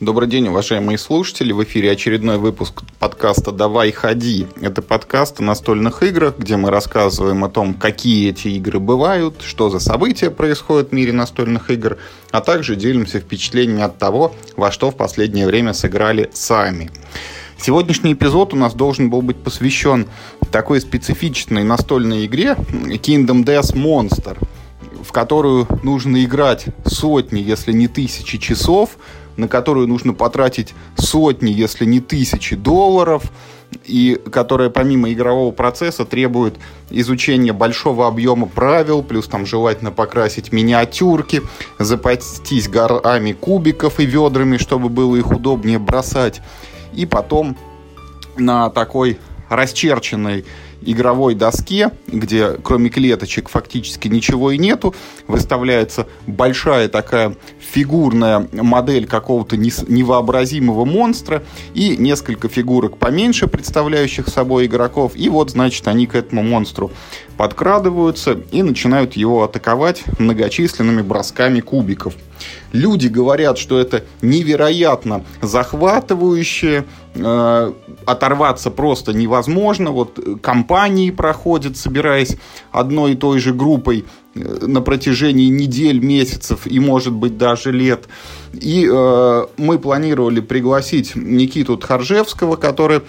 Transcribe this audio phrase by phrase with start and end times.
[0.00, 1.52] Добрый день, уважаемые слушатели.
[1.52, 4.46] В эфире очередной выпуск подкаста «Давай ходи».
[4.58, 9.68] Это подкаст о настольных играх, где мы рассказываем о том, какие эти игры бывают, что
[9.68, 11.98] за события происходят в мире настольных игр,
[12.30, 16.90] а также делимся впечатлениями от того, во что в последнее время сыграли сами.
[17.58, 20.06] Сегодняшний эпизод у нас должен был быть посвящен
[20.50, 24.38] такой специфичной настольной игре Kingdom Death Monster,
[25.04, 28.92] в которую нужно играть сотни, если не тысячи часов–
[29.36, 33.30] на которую нужно потратить сотни, если не тысячи долларов,
[33.84, 36.56] и которая помимо игрового процесса требует
[36.90, 41.42] изучения большого объема правил, плюс там желательно покрасить миниатюрки,
[41.78, 46.40] запастись горами кубиков и ведрами, чтобы было их удобнее бросать.
[46.92, 47.56] И потом
[48.36, 49.18] на такой
[49.48, 50.44] расчерченной
[50.82, 54.94] игровой доске, где кроме клеточек фактически ничего и нету,
[55.26, 61.42] выставляется большая такая фигурная модель какого-то невообразимого монстра
[61.74, 65.12] и несколько фигурок поменьше, представляющих собой игроков.
[65.14, 66.90] И вот, значит, они к этому монстру
[67.36, 72.14] подкрадываются и начинают его атаковать многочисленными бросками кубиков.
[72.72, 77.72] Люди говорят, что это невероятно захватывающе, э,
[78.06, 79.90] оторваться просто невозможно.
[79.90, 82.36] Вот компании проходят, собираясь
[82.70, 88.08] одной и той же группой э, на протяжении недель, месяцев и, может быть, даже лет.
[88.52, 93.00] И э, мы планировали пригласить Никиту Тхаржевского, который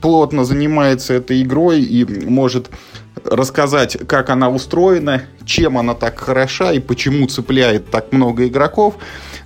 [0.00, 2.70] плотно занимается этой игрой и может
[3.30, 8.94] рассказать, как она устроена, чем она так хороша и почему цепляет так много игроков.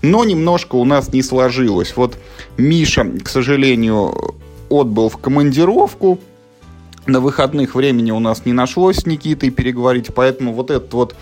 [0.03, 1.95] Но немножко у нас не сложилось.
[1.97, 2.17] Вот
[2.57, 4.35] Миша, к сожалению,
[4.71, 6.19] отбыл в командировку.
[7.07, 11.17] На выходных времени у нас не нашлось с Никитой переговорить, поэтому вот этот вот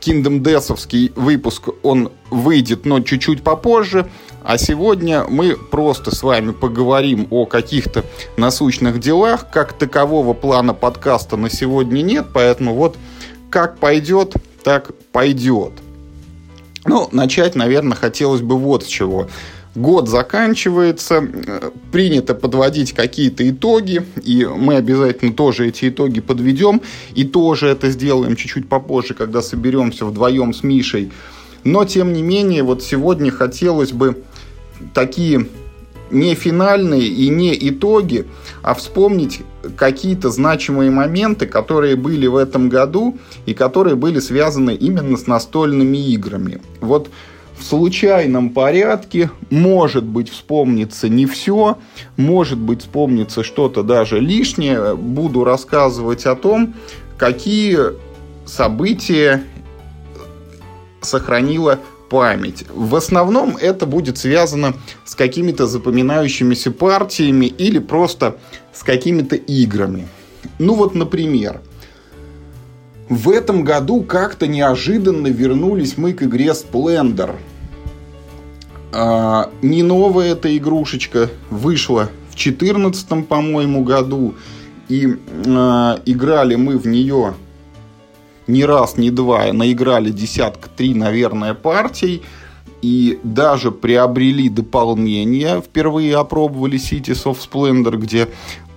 [0.00, 4.06] Kingdom Death'овский выпуск, он выйдет, но чуть-чуть попозже.
[4.44, 8.04] А сегодня мы просто с вами поговорим о каких-то
[8.36, 9.50] насущных делах.
[9.50, 12.98] Как такового плана подкаста на сегодня нет, поэтому вот
[13.48, 15.72] как пойдет, так пойдет.
[16.84, 19.28] Ну, начать, наверное, хотелось бы вот с чего.
[19.74, 21.26] Год заканчивается,
[21.90, 26.82] принято подводить какие-то итоги, и мы обязательно тоже эти итоги подведем,
[27.14, 31.12] и тоже это сделаем чуть-чуть попозже, когда соберемся вдвоем с Мишей.
[31.64, 34.22] Но, тем не менее, вот сегодня хотелось бы
[34.92, 35.46] такие
[36.10, 38.26] не финальные и не итоги,
[38.62, 39.42] а вспомнить
[39.76, 45.98] какие-то значимые моменты, которые были в этом году и которые были связаны именно с настольными
[45.98, 46.60] играми.
[46.80, 47.10] Вот
[47.58, 51.78] в случайном порядке, может быть, вспомнится не все,
[52.16, 54.96] может быть, вспомнится что-то даже лишнее.
[54.96, 56.74] Буду рассказывать о том,
[57.16, 57.78] какие
[58.44, 59.42] события
[61.00, 61.78] сохранила
[62.14, 62.64] память.
[62.72, 68.36] В основном это будет связано с какими-то запоминающимися партиями или просто
[68.72, 70.06] с какими-то играми.
[70.60, 71.60] Ну вот, например,
[73.08, 77.34] в этом году как-то неожиданно вернулись мы к игре Splendor.
[78.92, 84.36] А, не новая эта игрушечка, вышла в 2014, по-моему, году.
[84.88, 85.16] И
[85.48, 87.34] а, играли мы в нее
[88.46, 92.22] не раз, не два, наиграли десятка три, наверное, партий.
[92.82, 95.62] И даже приобрели дополнение.
[95.62, 98.28] Впервые опробовали Cities of Splendor, где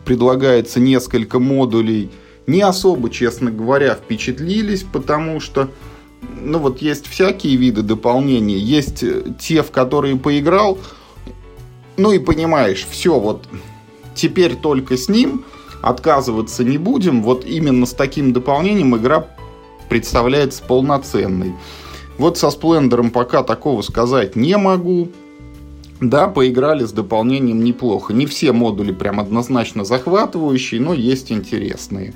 [0.06, 2.10] предлагается несколько модулей.
[2.46, 5.70] Не особо, честно говоря, впечатлились, потому что
[6.42, 8.58] ну вот есть всякие виды дополнений.
[8.58, 9.04] Есть
[9.40, 10.78] те, в которые поиграл,
[11.98, 13.46] ну и понимаешь, все, вот
[14.16, 15.44] теперь только с ним
[15.82, 17.24] отказываться не будем.
[17.24, 19.28] Вот именно с таким дополнением игра
[19.90, 21.54] представляется полноценной.
[22.18, 25.10] Вот со Сплендером пока такого сказать не могу.
[26.00, 28.14] Да, поиграли с дополнением неплохо.
[28.14, 32.14] Не все модули прям однозначно захватывающие, но есть интересные.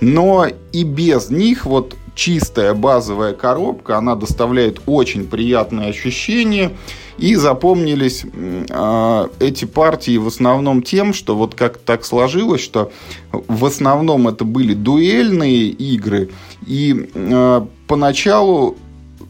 [0.00, 6.72] Но и без них вот чистая базовая коробка, она доставляет очень приятные ощущения.
[7.16, 12.92] И запомнились э, эти партии в основном тем, что вот как так сложилось, что
[13.32, 16.28] в основном это были дуэльные игры.
[16.66, 18.76] И э, поначалу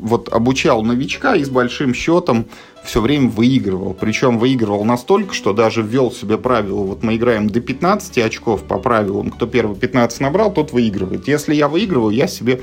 [0.00, 2.46] вот обучал новичка и с большим счетом
[2.84, 3.94] все время выигрывал.
[3.94, 6.82] Причем выигрывал настолько, что даже ввел себе правило.
[6.82, 9.30] Вот мы играем до 15 очков по правилам.
[9.30, 11.28] Кто первый 15 набрал, тот выигрывает.
[11.28, 12.60] Если я выигрываю, я себе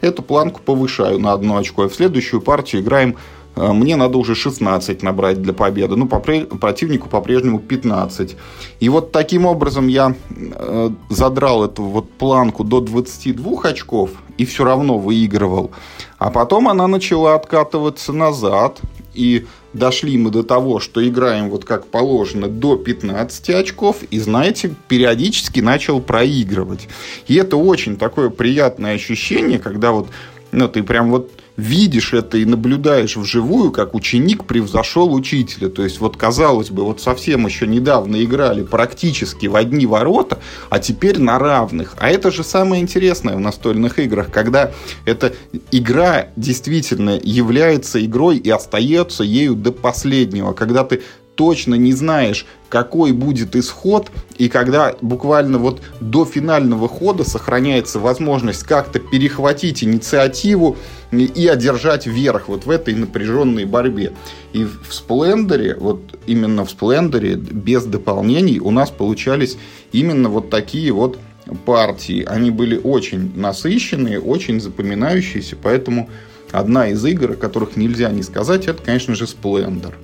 [0.00, 1.84] эту планку повышаю на одно очко.
[1.84, 3.16] И в следующую партию играем
[3.56, 5.96] э, мне надо уже 16 набрать для победы.
[5.96, 8.36] Ну, по противнику по-прежнему 15.
[8.80, 14.64] И вот таким образом я э, задрал эту вот планку до 22 очков и все
[14.64, 15.70] равно выигрывал.
[16.18, 18.80] А потом она начала откатываться назад.
[19.14, 24.74] И дошли мы до того, что играем вот как положено до 15 очков, и, знаете,
[24.88, 26.88] периодически начал проигрывать.
[27.28, 30.08] И это очень такое приятное ощущение, когда вот
[30.52, 35.68] ну, ты прям вот видишь это и наблюдаешь вживую, как ученик превзошел учителя.
[35.68, 40.38] То есть, вот казалось бы, вот совсем еще недавно играли практически в одни ворота,
[40.68, 41.94] а теперь на равных.
[41.98, 44.72] А это же самое интересное в настольных играх, когда
[45.04, 45.34] эта
[45.70, 51.02] игра действительно является игрой и остается ею до последнего, когда ты
[51.34, 58.62] точно не знаешь, какой будет исход, и когда буквально вот до финального хода сохраняется возможность
[58.62, 60.78] как-то перехватить инициативу
[61.10, 64.12] и одержать верх вот в этой напряженной борьбе.
[64.52, 69.58] И в Сплендере, вот именно в Сплендере, без дополнений, у нас получались
[69.92, 71.18] именно вот такие вот
[71.66, 72.24] партии.
[72.24, 76.08] Они были очень насыщенные, очень запоминающиеся, поэтому
[76.52, 79.98] одна из игр, о которых нельзя не сказать, это, конечно же, Сплендер.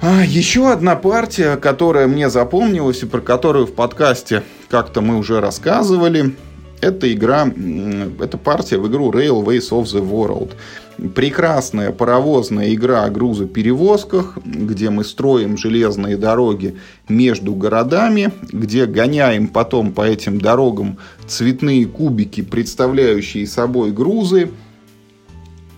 [0.00, 5.40] А, еще одна партия, которая мне запомнилась и про которую в подкасте как-то мы уже
[5.40, 6.36] рассказывали,
[6.80, 7.48] это игра,
[8.20, 10.52] это партия в игру Railways of the World.
[11.14, 16.76] Прекрасная паровозная игра о грузоперевозках, где мы строим железные дороги
[17.08, 24.50] между городами, где гоняем потом по этим дорогам цветные кубики, представляющие собой грузы,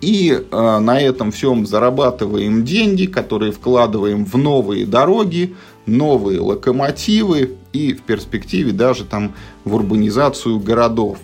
[0.00, 5.54] и э, на этом всем зарабатываем деньги, которые вкладываем в новые дороги,
[5.86, 11.18] новые локомотивы и в перспективе даже там в урбанизацию городов.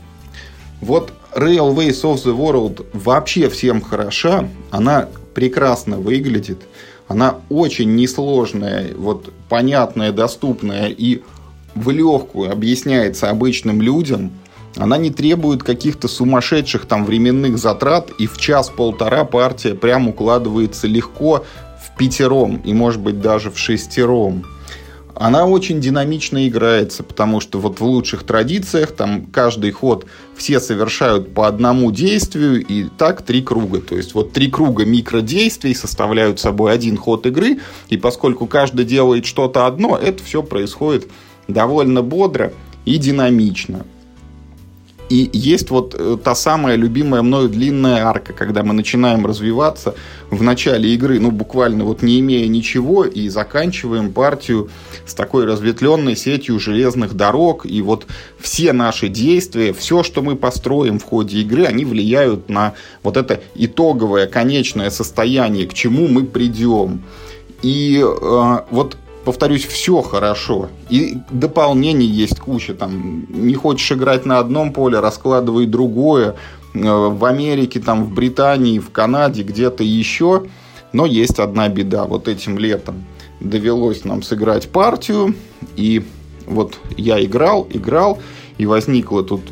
[0.80, 6.58] Вот Railways of the World вообще всем хороша, она прекрасно выглядит,
[7.08, 11.22] она очень несложная, вот понятная, доступная и
[11.74, 14.32] в легкую объясняется обычным людям–
[14.76, 21.44] она не требует каких-то сумасшедших там временных затрат, и в час-полтора партия прям укладывается легко
[21.82, 24.44] в пятером, и может быть даже в шестером.
[25.18, 30.04] Она очень динамично играется, потому что вот в лучших традициях там каждый ход
[30.36, 33.80] все совершают по одному действию, и так три круга.
[33.80, 39.24] То есть вот три круга микродействий составляют собой один ход игры, и поскольку каждый делает
[39.24, 41.08] что-то одно, это все происходит
[41.48, 42.52] довольно бодро
[42.84, 43.86] и динамично.
[45.08, 49.94] И есть вот э, та самая любимая мною длинная арка, когда мы начинаем развиваться
[50.30, 54.68] в начале игры, ну, буквально вот не имея ничего, и заканчиваем партию
[55.06, 58.06] с такой разветвленной сетью железных дорог, и вот
[58.40, 62.74] все наши действия, все, что мы построим в ходе игры, они влияют на
[63.04, 67.04] вот это итоговое, конечное состояние, к чему мы придем.
[67.62, 70.68] И э, вот повторюсь, все хорошо.
[70.88, 72.74] И дополнений есть куча.
[72.74, 76.36] Там, не хочешь играть на одном поле, раскладывай другое.
[76.74, 80.46] Э, в Америке, там, в Британии, в Канаде, где-то еще.
[80.92, 82.04] Но есть одна беда.
[82.04, 83.04] Вот этим летом
[83.40, 85.34] довелось нам сыграть партию.
[85.74, 86.04] И
[86.46, 88.20] вот я играл, играл.
[88.58, 89.42] И возникла тут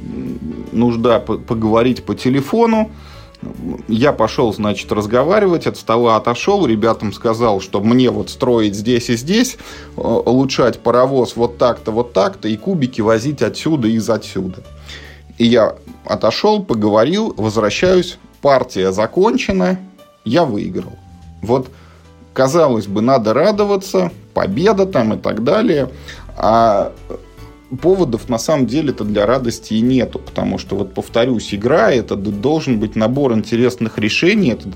[0.70, 2.92] нужда поговорить по телефону.
[3.88, 9.16] Я пошел, значит, разговаривать, от стола отошел, ребятам сказал, что мне вот строить здесь и
[9.16, 9.56] здесь,
[9.96, 14.62] э, улучшать паровоз вот так-то, вот так-то, и кубики возить отсюда и из отсюда.
[15.38, 15.74] И я
[16.04, 19.78] отошел, поговорил, возвращаюсь, партия закончена,
[20.24, 20.92] я выиграл.
[21.42, 21.68] Вот,
[22.32, 25.90] казалось бы, надо радоваться, победа там и так далее.
[26.36, 26.92] А
[27.76, 32.78] поводов на самом деле-то для радости и нету, потому что, вот повторюсь, игра это должен
[32.78, 34.68] быть набор интересных решений, это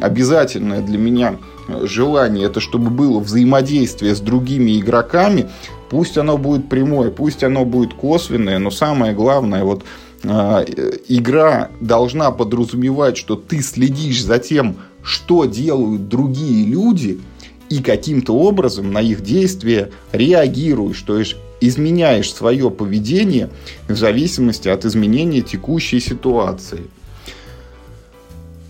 [0.00, 1.36] обязательное для меня
[1.82, 5.48] желание, это чтобы было взаимодействие с другими игроками,
[5.90, 9.84] пусть оно будет прямое, пусть оно будет косвенное, но самое главное, вот
[10.22, 10.64] э,
[11.08, 17.20] игра должна подразумевать, что ты следишь за тем, что делают другие люди,
[17.68, 21.02] и каким-то образом на их действия реагируешь.
[21.02, 23.50] То есть изменяешь свое поведение
[23.88, 26.82] в зависимости от изменения текущей ситуации.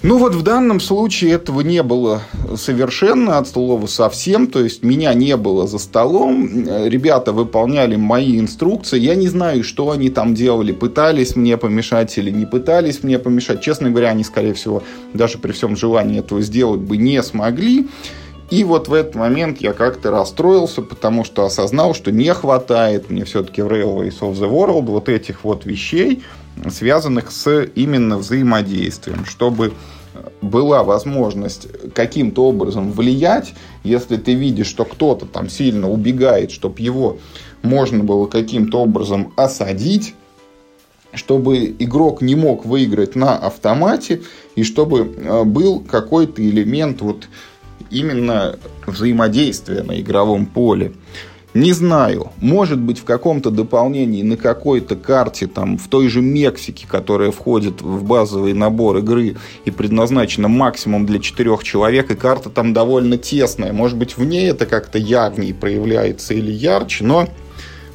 [0.00, 2.22] Ну вот в данном случае этого не было
[2.54, 9.00] совершенно от слова совсем, то есть меня не было за столом, ребята выполняли мои инструкции,
[9.00, 13.60] я не знаю, что они там делали, пытались мне помешать или не пытались мне помешать,
[13.60, 17.88] честно говоря, они, скорее всего, даже при всем желании этого сделать бы не смогли,
[18.50, 23.24] и вот в этот момент я как-то расстроился, потому что осознал, что не хватает мне
[23.24, 26.22] все-таки в Railways of the World вот этих вот вещей,
[26.70, 29.74] связанных с именно взаимодействием, чтобы
[30.40, 37.18] была возможность каким-то образом влиять, если ты видишь, что кто-то там сильно убегает, чтобы его
[37.62, 40.14] можно было каким-то образом осадить,
[41.12, 44.22] чтобы игрок не мог выиграть на автомате,
[44.56, 47.28] и чтобы э, был какой-то элемент вот
[47.90, 50.92] именно взаимодействия на игровом поле.
[51.54, 56.86] Не знаю, может быть в каком-то дополнении на какой-то карте, там в той же Мексике,
[56.86, 62.74] которая входит в базовый набор игры и предназначена максимум для четырех человек, и карта там
[62.74, 63.72] довольно тесная.
[63.72, 67.28] Может быть в ней это как-то явнее проявляется или ярче, но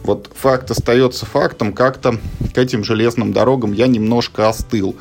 [0.04, 2.18] вот факт остается фактом, как-то
[2.54, 4.96] к этим железным дорогам я немножко остыл.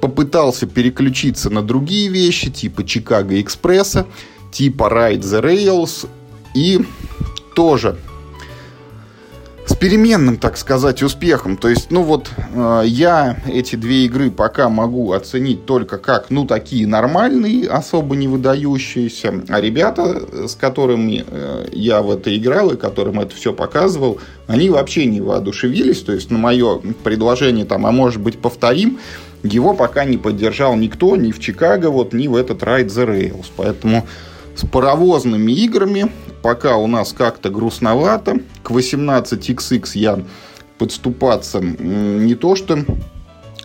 [0.00, 4.06] Попытался переключиться на другие вещи, типа Чикаго Экспресса,
[4.50, 6.08] типа Ride the Rails,
[6.54, 6.84] и
[7.54, 7.96] тоже
[9.68, 11.58] с переменным, так сказать, успехом.
[11.58, 16.46] То есть, ну вот, э, я эти две игры пока могу оценить только как, ну,
[16.46, 19.42] такие нормальные, особо не выдающиеся.
[19.48, 24.70] А ребята, с которыми э, я в это играл и которым это все показывал, они
[24.70, 26.00] вообще не воодушевились.
[26.00, 28.98] То есть, на мое предложение, там, а может быть, повторим,
[29.42, 33.46] его пока не поддержал никто, ни в Чикаго, вот, ни в этот Ride the Rails.
[33.54, 34.06] Поэтому
[34.58, 36.10] с паровозными играми
[36.42, 38.40] пока у нас как-то грустновато.
[38.64, 40.18] К 18XX я
[40.78, 42.84] подступаться не то что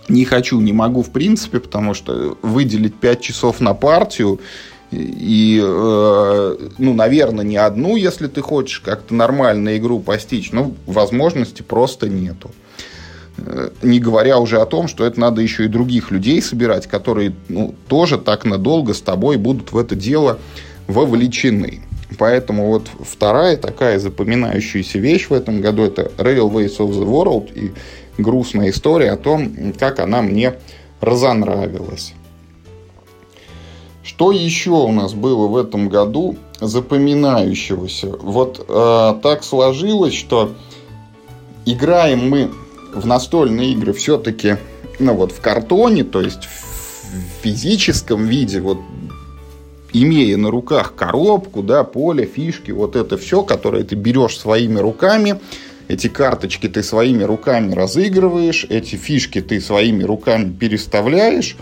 [0.07, 4.39] не хочу, не могу в принципе, потому что выделить 5 часов на партию
[4.91, 11.63] и, э, ну, наверное, не одну, если ты хочешь как-то нормально игру постичь, ну, возможности
[11.63, 12.51] просто нету.
[13.37, 17.33] Э, не говоря уже о том, что это надо еще и других людей собирать, которые
[17.49, 20.37] ну, тоже так надолго с тобой будут в это дело
[20.87, 21.81] вовлечены.
[22.17, 27.73] Поэтому вот вторая такая запоминающаяся вещь в этом году это Railways of the World и
[28.21, 30.55] грустная история о том, как она мне
[31.01, 32.13] разонравилась.
[34.03, 38.09] Что еще у нас было в этом году запоминающегося?
[38.21, 40.53] Вот э, так сложилось, что
[41.65, 42.51] играем мы
[42.93, 44.57] в настольные игры все-таки
[44.99, 48.79] ну вот в картоне, то есть в физическом виде, вот
[49.93, 55.39] имея на руках коробку, да, поле, фишки, вот это все, которое ты берешь своими руками,
[55.87, 61.55] эти карточки ты своими руками разыгрываешь, эти фишки ты своими руками переставляешь.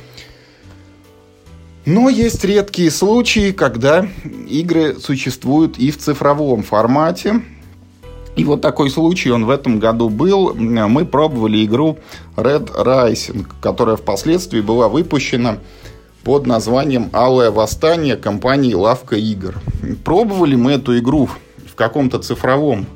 [1.85, 4.07] Но есть редкие случаи, когда
[4.47, 7.41] игры существуют и в цифровом формате.
[8.35, 10.53] И вот такой случай он в этом году был.
[10.53, 11.97] Мы пробовали игру
[12.38, 15.57] Red Rising, которая впоследствии была выпущена
[16.23, 19.55] под названием «Алое восстание» компании «Лавка игр».
[20.03, 21.29] Пробовали мы эту игру
[21.65, 22.87] в каком-то цифровом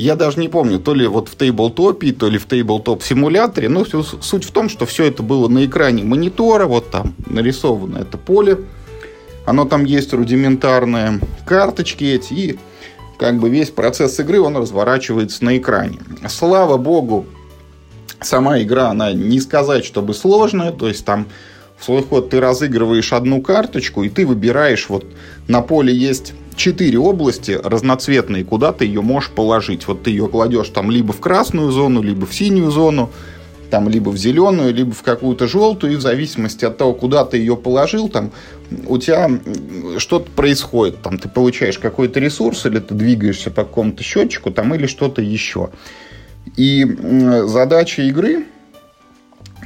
[0.00, 3.68] я даже не помню, то ли вот в тейблтопе, то ли в тейблтоп симуляторе.
[3.68, 8.16] Но суть в том, что все это было на экране монитора, вот там нарисовано это
[8.16, 8.60] поле.
[9.44, 12.58] Оно там есть рудиментарные карточки эти, и
[13.18, 15.98] как бы весь процесс игры, он разворачивается на экране.
[16.28, 17.26] Слава богу,
[18.22, 21.26] сама игра, она не сказать, чтобы сложная, то есть там
[21.80, 25.06] в свой ход ты разыгрываешь одну карточку, и ты выбираешь, вот
[25.48, 29.88] на поле есть четыре области разноцветные, куда ты ее можешь положить.
[29.88, 33.10] Вот ты ее кладешь там либо в красную зону, либо в синюю зону,
[33.70, 37.38] там либо в зеленую, либо в какую-то желтую, и в зависимости от того, куда ты
[37.38, 38.30] ее положил, там
[38.86, 39.30] у тебя
[39.96, 41.00] что-то происходит.
[41.00, 45.70] Там ты получаешь какой-то ресурс, или ты двигаешься по какому-то счетчику, там, или что-то еще.
[46.56, 46.84] И
[47.46, 48.44] задача игры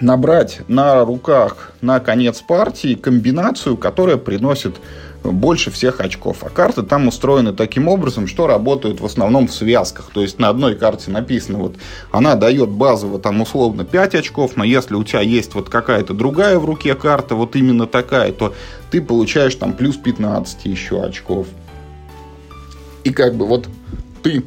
[0.01, 4.77] набрать на руках на конец партии комбинацию, которая приносит
[5.23, 6.39] больше всех очков.
[6.43, 10.11] А карты там устроены таким образом, что работают в основном в связках.
[10.13, 11.77] То есть на одной карте написано, вот
[12.11, 16.59] она дает базово там условно 5 очков, но если у тебя есть вот какая-то другая
[16.59, 18.55] в руке карта, вот именно такая, то
[18.91, 21.47] ты получаешь там плюс 15 еще очков.
[23.05, 23.69] И как бы вот
[24.23, 24.43] ты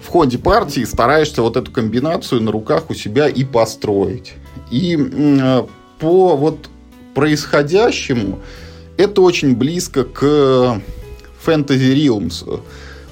[0.00, 4.34] в ходе партии стараешься вот эту комбинацию на руках у себя и построить.
[4.70, 4.96] И
[5.98, 6.68] по вот
[7.14, 8.40] происходящему
[8.96, 10.80] это очень близко к
[11.44, 12.60] Fantasy Realms.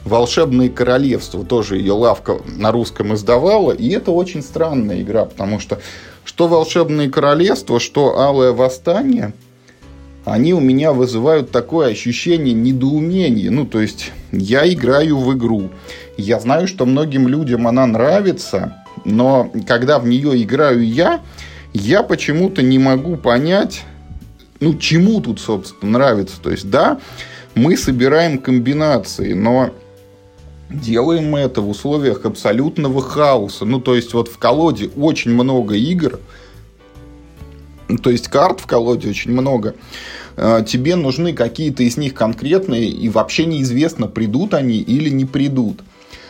[0.05, 1.45] Волшебные королевства.
[1.45, 3.73] Тоже ее лавка на русском издавала.
[3.73, 5.79] И это очень странная игра, потому что
[6.25, 9.33] что Волшебные королевства, что Алое восстание,
[10.27, 13.51] они у меня вызывают такое ощущение недоумения.
[13.51, 15.71] Ну, то есть, я играю в игру.
[16.19, 21.23] Я знаю, что многим людям она нравится, но когда в нее играю я,
[21.73, 23.85] я почему-то не могу понять,
[24.61, 26.37] ну, чему тут, собственно, нравится.
[26.43, 27.01] То есть, да,
[27.55, 29.71] мы собираем комбинации, но
[30.71, 33.65] делаем мы это в условиях абсолютного хаоса.
[33.65, 36.21] Ну, то есть, вот в колоде очень много игр,
[38.03, 39.75] то есть карт в колоде очень много.
[40.37, 45.81] А, тебе нужны какие-то из них конкретные, и вообще неизвестно, придут они или не придут.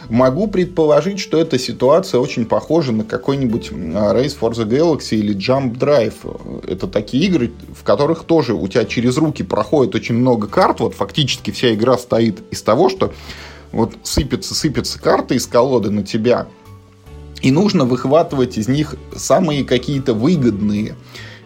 [0.08, 5.78] Могу предположить, что эта ситуация очень похожа на какой-нибудь Race for the Galaxy или Jump
[5.78, 6.64] Drive.
[6.66, 10.80] Это такие игры, в которых тоже у тебя через руки проходит очень много карт.
[10.80, 13.12] Вот фактически вся игра стоит из того, что
[13.70, 16.46] вот сыпется карты из колоды на тебя.
[17.42, 20.96] И нужно выхватывать из них самые какие-то выгодные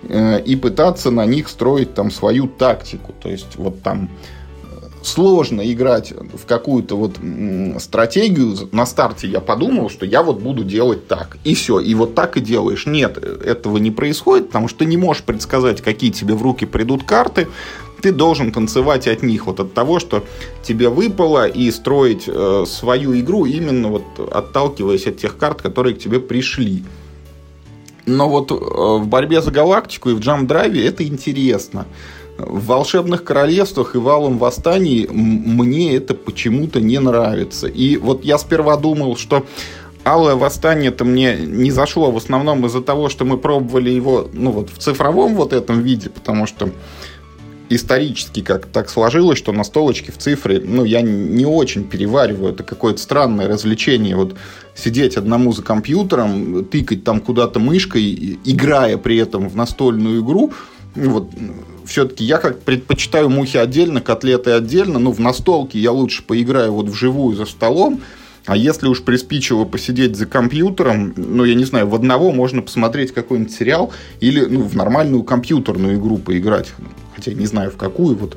[0.09, 3.13] э, и пытаться на них строить там свою тактику.
[3.21, 4.09] То есть вот там
[5.03, 7.17] сложно играть в какую-то вот
[7.81, 8.57] стратегию.
[8.73, 11.39] На старте я подумал, что я вот буду делать так.
[11.45, 11.81] И все.
[11.81, 12.87] И вот так и делаешь.
[12.87, 17.05] Нет, этого не происходит, потому что ты не можешь предсказать, какие тебе в руки придут
[17.05, 17.49] карты.
[18.01, 20.25] Ты должен танцевать от них, вот от того, что
[20.65, 26.01] тебе выпало, и строить э, свою игру именно вот отталкиваясь от тех карт, которые к
[26.01, 26.83] тебе пришли.
[28.05, 31.87] Но вот э, в борьбе за галактику и в джамп-драйве это интересно
[32.39, 37.67] в «Волшебных королевствах» и «Валом восстаний» мне это почему-то не нравится.
[37.67, 39.45] И вот я сперва думал, что
[40.05, 44.51] Алое восстание это мне не зашло в основном из-за того, что мы пробовали его ну,
[44.51, 46.71] вот, в цифровом вот этом виде, потому что
[47.69, 52.53] исторически как так сложилось, что на столочке в цифре, ну, я не очень перевариваю.
[52.53, 54.17] Это какое-то странное развлечение.
[54.17, 54.35] Вот
[54.75, 60.53] сидеть одному за компьютером, тыкать там куда-то мышкой, играя при этом в настольную игру,
[60.95, 61.31] вот
[61.87, 64.99] все-таки я как предпочитаю мухи отдельно, котлеты отдельно.
[64.99, 68.01] Ну, в настолке я лучше поиграю вот вживую за столом.
[68.45, 73.13] А если уж приспичило посидеть за компьютером, ну, я не знаю, в одного можно посмотреть
[73.13, 76.73] какой-нибудь сериал или ну, в нормальную компьютерную игру поиграть.
[77.15, 78.17] Хотя не знаю в какую.
[78.17, 78.37] Вот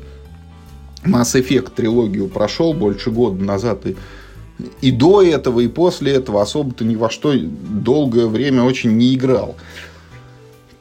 [1.03, 3.87] Mass Effect трилогию прошел больше года назад.
[3.87, 3.95] И,
[4.81, 9.55] и до этого, и после этого особо-то ни во что долгое время очень не играл.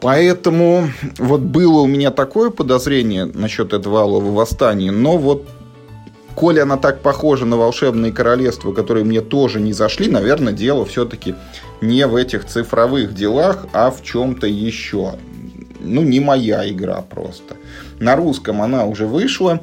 [0.05, 5.49] Поэтому вот было у меня такое подозрение насчет этого алого восстания, но вот
[6.35, 11.35] коли она так похожа на волшебные королевства, которые мне тоже не зашли, наверное, дело все-таки
[11.81, 15.15] не в этих цифровых делах, а в чем-то еще.
[15.81, 17.57] Ну, не моя игра просто.
[17.99, 19.61] На русском она уже вышла.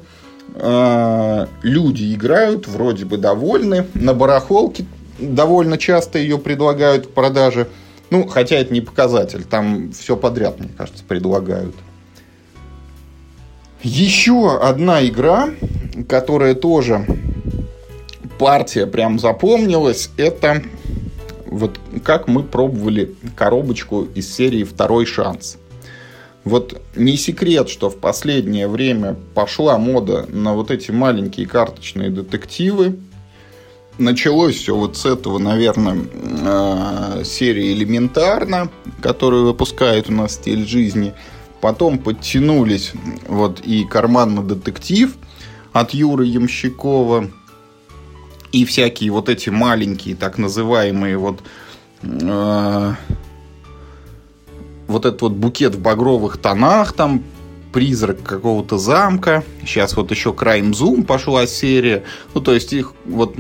[0.56, 3.86] А, люди играют, вроде бы довольны.
[3.94, 4.86] На барахолке
[5.20, 7.68] довольно часто ее предлагают в продаже–
[8.12, 11.74] ну, хотя это не показатель, там все подряд, мне кажется, предлагают.
[13.82, 15.50] Еще одна игра,
[16.08, 17.08] которая тоже
[18.38, 20.62] партия прям запомнилась, это
[21.46, 25.58] вот как мы пробовали коробочку из серии «Второй шанс».
[26.44, 32.98] Вот не секрет, что в последнее время пошла мода на вот эти маленькие карточные детективы,
[33.98, 38.70] началось все вот с этого, наверное, э, серии «Элементарно»,
[39.02, 41.14] которую выпускает у нас «Стиль жизни».
[41.62, 42.94] Потом подтянулись
[43.28, 45.16] вот и «Карманный детектив»
[45.74, 47.30] от Юры Ямщикова.
[48.52, 51.40] И всякие вот эти маленькие, так называемые вот
[52.02, 52.94] э,
[54.88, 57.24] вот этот вот букет в багровых тонах там
[57.72, 59.44] призрак какого-то замка.
[59.66, 62.04] Сейчас вот еще Crime Zoom пошла серия.
[62.34, 63.36] Ну, то есть их вот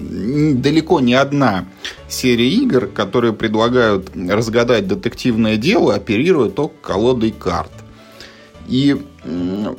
[0.00, 1.66] далеко не одна
[2.08, 7.72] серия игр, которые предлагают разгадать детективное дело, оперируя только колодой карт.
[8.66, 9.02] И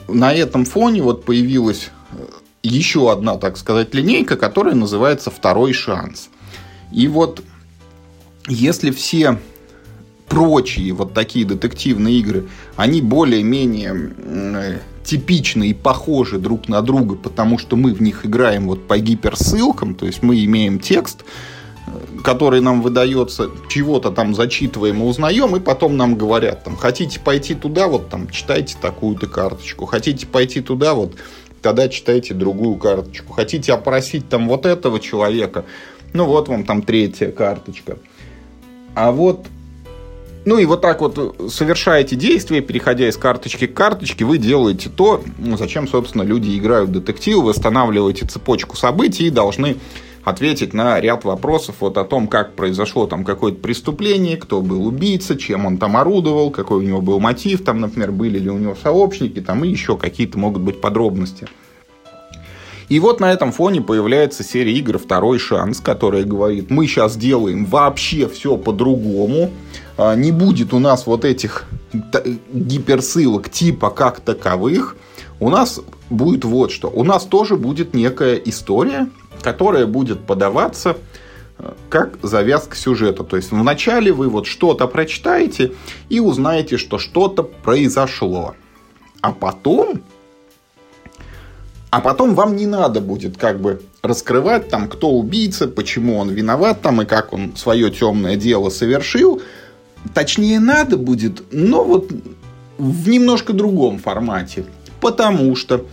[0.07, 2.25] на этом фоне вот появилась э,
[2.61, 6.29] еще одна, так сказать, линейка, которая называется «Второй шанс».
[6.91, 7.41] И вот
[8.47, 9.39] если все
[10.31, 17.57] прочие вот такие детективные игры, они более-менее э, типичны и похожи друг на друга, потому
[17.57, 21.25] что мы в них играем вот по гиперссылкам, то есть мы имеем текст,
[21.85, 21.91] э,
[22.23, 27.53] который нам выдается, чего-то там зачитываем и узнаем, и потом нам говорят, там, хотите пойти
[27.53, 31.13] туда, вот там, читайте такую-то карточку, хотите пойти туда, вот,
[31.61, 35.65] тогда читайте другую карточку, хотите опросить там вот этого человека,
[36.13, 37.97] ну вот вам там третья карточка.
[38.95, 39.45] А вот
[40.45, 45.23] ну и вот так вот совершаете действия, переходя из карточки к карточке, вы делаете то,
[45.37, 49.77] ну, зачем, собственно, люди играют в детективы, восстанавливаете цепочку событий и должны
[50.23, 55.35] ответить на ряд вопросов вот о том, как произошло там какое-то преступление, кто был убийца,
[55.35, 58.75] чем он там орудовал, какой у него был мотив, там, например, были ли у него
[58.81, 61.47] сообщники, там и еще какие-то могут быть подробности.
[62.89, 67.65] И вот на этом фоне появляется серия игр «Второй шанс», которая говорит, мы сейчас делаем
[67.65, 69.49] вообще все по-другому,
[70.15, 71.65] не будет у нас вот этих
[72.53, 74.95] гиперссылок типа как таковых,
[75.39, 76.89] у нас будет вот что.
[76.89, 79.09] У нас тоже будет некая история,
[79.41, 80.97] которая будет подаваться
[81.57, 83.23] э, как завязка сюжета.
[83.23, 85.71] То есть вначале вы вот что-то прочитаете
[86.09, 88.55] и узнаете, что что-то произошло.
[89.21, 90.01] А потом
[91.91, 96.81] А потом вам не надо будет как бы раскрывать там, кто убийца, почему он виноват
[96.81, 99.41] там и как он свое темное дело совершил.
[100.13, 102.11] Точнее, надо будет, но вот
[102.77, 104.65] в немножко другом формате.
[104.99, 105.85] Потому что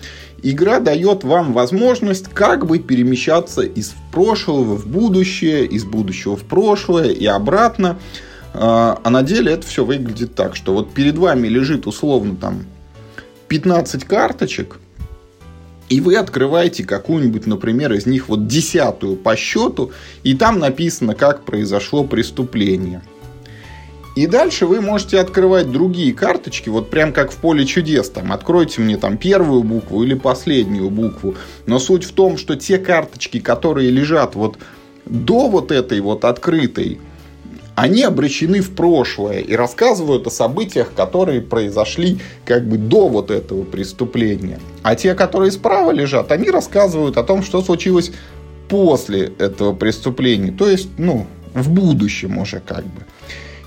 [0.43, 7.11] игра дает вам возможность как бы перемещаться из прошлого в будущее, из будущего в прошлое
[7.11, 7.99] и обратно.
[8.55, 12.65] А, а на деле это все выглядит так, что вот перед вами лежит условно там
[13.49, 14.79] 15 карточек,
[15.89, 19.93] и вы открываете какую-нибудь, например, из них вот десятую по счету,
[20.23, 23.03] и там написано, как произошло преступление.
[24.19, 28.11] И дальше вы можете открывать другие карточки, вот прям как в поле чудес.
[28.11, 31.37] Там, откройте мне там первую букву или последнюю букву.
[31.67, 34.59] Но суть в том, что те карточки, которые лежат вот
[35.05, 36.99] до вот этой вот открытой,
[37.77, 43.63] они обращены в прошлое и рассказывают о событиях, которые произошли как бы до вот этого
[43.63, 44.59] преступления.
[44.83, 48.11] А те, которые справа лежат, они рассказывают о том, что случилось
[48.69, 50.51] после этого преступления.
[50.51, 53.05] То есть, ну, в будущем уже как бы.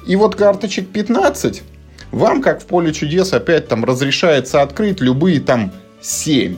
[0.07, 1.63] И вот карточек 15
[2.11, 6.57] вам, как в поле чудес, опять там разрешается открыть любые там 7.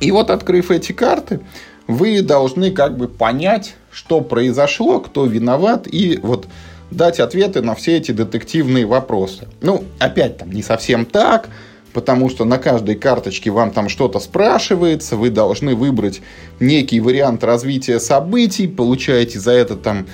[0.00, 1.40] И вот открыв эти карты,
[1.86, 6.46] вы должны как бы понять, что произошло, кто виноват, и вот
[6.90, 9.48] дать ответы на все эти детективные вопросы.
[9.60, 11.48] Ну, опять там не совсем так,
[11.92, 16.20] потому что на каждой карточке вам там что-то спрашивается, вы должны выбрать
[16.60, 20.06] некий вариант развития событий, получаете за это там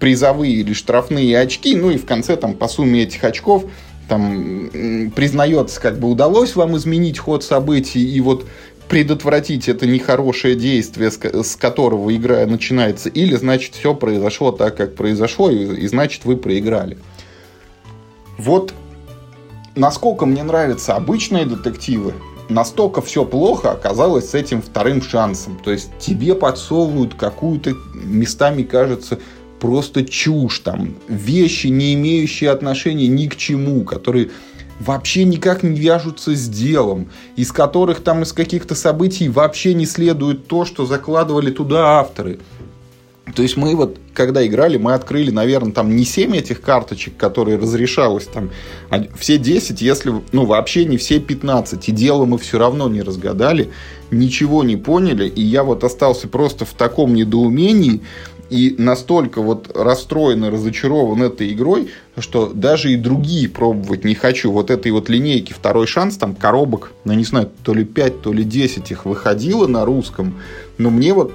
[0.00, 3.64] призовые или штрафные очки, ну и в конце там по сумме этих очков
[4.08, 4.70] там
[5.16, 8.46] признается, как бы удалось вам изменить ход событий, и вот
[8.88, 15.50] предотвратить это нехорошее действие, с которого игра начинается, или значит все произошло так, как произошло,
[15.50, 16.98] и, и значит вы проиграли.
[18.38, 18.74] Вот
[19.76, 22.14] насколько мне нравятся обычные детективы,
[22.48, 25.58] настолько все плохо оказалось с этим вторым шансом.
[25.62, 29.18] То есть тебе подсовывают какую-то, местами кажется,
[29.60, 34.30] просто чушь, там, вещи, не имеющие отношения ни к чему, которые
[34.80, 40.48] вообще никак не вяжутся с делом, из которых там из каких-то событий вообще не следует
[40.48, 42.40] то, что закладывали туда авторы.
[43.34, 47.58] То есть мы вот, когда играли, мы открыли, наверное, там не 7 этих карточек, которые
[47.58, 48.50] разрешалось, там,
[48.88, 51.88] а все 10, если, ну, вообще не все 15.
[51.88, 53.70] И дело мы все равно не разгадали,
[54.12, 58.02] ничего не поняли, и я вот остался просто в таком недоумении,
[58.48, 64.52] и настолько вот расстроен и разочарован этой игрой, что даже и другие пробовать не хочу.
[64.52, 68.32] Вот этой вот линейки «Второй шанс», там коробок, ну, не знаю, то ли 5, то
[68.32, 70.36] ли 10 их выходило на русском,
[70.78, 71.32] но мне вот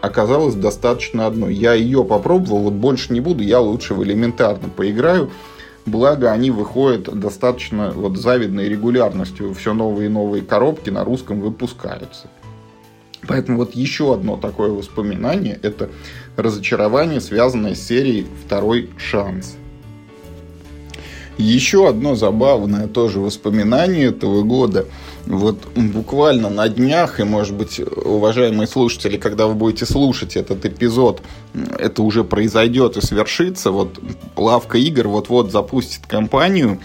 [0.00, 1.54] оказалось достаточно одной.
[1.54, 5.30] Я ее попробовал, вот больше не буду, я лучше в элементарно поиграю.
[5.84, 9.54] Благо, они выходят достаточно вот завидной регулярностью.
[9.54, 12.28] Все новые и новые коробки на русском выпускаются.
[13.28, 15.90] Поэтому вот еще одно такое воспоминание– это
[16.36, 19.56] разочарование, связанное с серией «Второй шанс».
[21.38, 24.86] Еще одно забавное тоже воспоминание этого года.
[25.26, 31.20] Вот буквально на днях, и, может быть, уважаемые слушатели, когда вы будете слушать этот эпизод,
[31.78, 33.72] это уже произойдет и свершится.
[33.72, 33.98] Вот
[34.36, 36.80] Лавка игр вот-вот запустит кампанию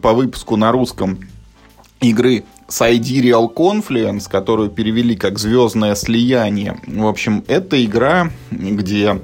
[0.00, 1.18] по выпуску на русском
[2.00, 6.80] игры Sidereal Confluence, которую перевели как «Звездное слияние».
[6.86, 9.20] В общем, это игра, где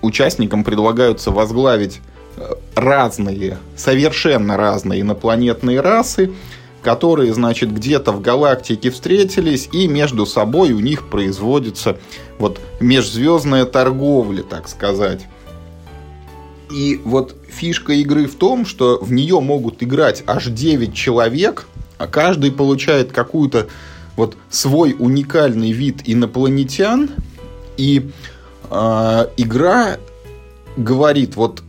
[0.00, 2.00] участникам предлагаются возглавить
[2.36, 6.32] э, разные, совершенно разные инопланетные расы,
[6.84, 11.96] которые, значит, где-то в галактике встретились, и между собой у них производится
[12.38, 15.22] вот межзвездная торговля, так сказать.
[16.70, 21.66] И вот фишка игры в том, что в нее могут играть аж 9 человек,
[21.96, 23.68] а каждый получает какую-то
[24.16, 27.10] вот свой уникальный вид инопланетян,
[27.78, 28.10] и
[28.70, 29.96] э, игра
[30.76, 31.62] говорит, вот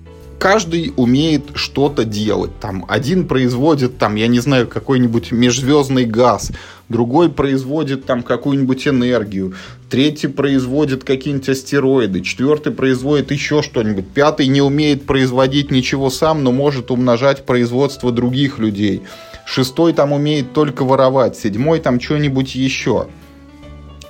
[0.45, 2.51] каждый умеет что-то делать.
[2.59, 6.51] Там один производит, там, я не знаю, какой-нибудь межзвездный газ,
[6.87, 9.55] другой производит там какую-нибудь энергию,
[9.89, 16.51] третий производит какие-нибудь астероиды, четвертый производит еще что-нибудь, пятый не умеет производить ничего сам, но
[16.51, 19.01] может умножать производство других людей
[19.47, 23.07] шестой там умеет только воровать, седьмой там что-нибудь еще.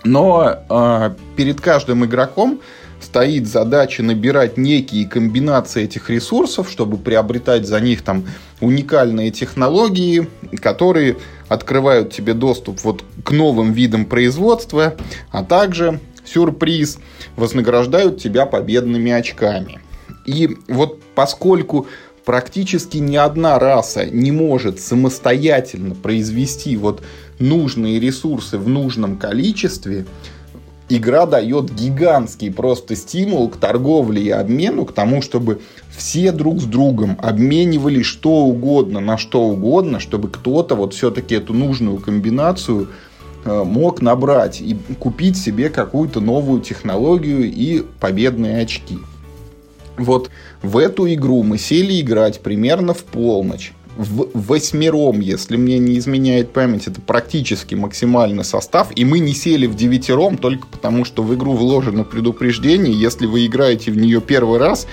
[0.04, 2.60] Но э, перед каждым игроком
[3.02, 8.26] стоит задача набирать некие комбинации этих ресурсов, чтобы приобретать за них там
[8.62, 10.28] уникальные технологии,
[10.62, 14.96] которые открывают тебе доступ вот к новым видам производства,
[15.32, 17.00] а также сюрприз
[17.36, 19.80] вознаграждают тебя победными очками.
[20.26, 21.88] И вот поскольку
[22.26, 27.04] практически ни одна раса не может самостоятельно произвести вот
[27.40, 30.06] нужные ресурсы в нужном количестве,
[30.90, 35.62] игра дает гигантский просто стимул к торговле и обмену, к тому, чтобы
[35.96, 41.54] все друг с другом обменивали что угодно на что угодно, чтобы кто-то вот все-таки эту
[41.54, 42.90] нужную комбинацию
[43.46, 49.00] э, мог набрать и купить себе какую-то новую технологию и победные очки.
[49.98, 50.30] Вот
[50.62, 56.52] в эту игру мы сели играть примерно в полночь в восьмером, если мне не изменяет
[56.52, 61.34] память, это практически максимальный состав, и мы не сели в девятером только потому, что в
[61.34, 64.88] игру вложено предупреждение, если вы играете в нее первый раз,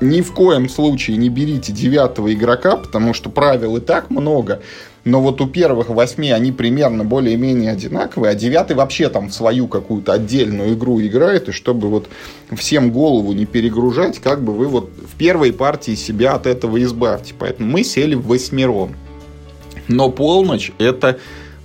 [0.00, 4.60] ни в коем случае не берите девятого игрока, потому что правил и так много,
[5.04, 9.66] но вот у первых восьми они примерно более-менее одинаковые, а девятый вообще там в свою
[9.66, 12.08] какую-то отдельную игру играет, и чтобы вот
[12.52, 17.34] всем голову не перегружать, как бы вы вот в первой партии себя от этого избавьте.
[17.36, 18.94] Поэтому мы сели в восьмером.
[19.88, 21.18] Но полночь это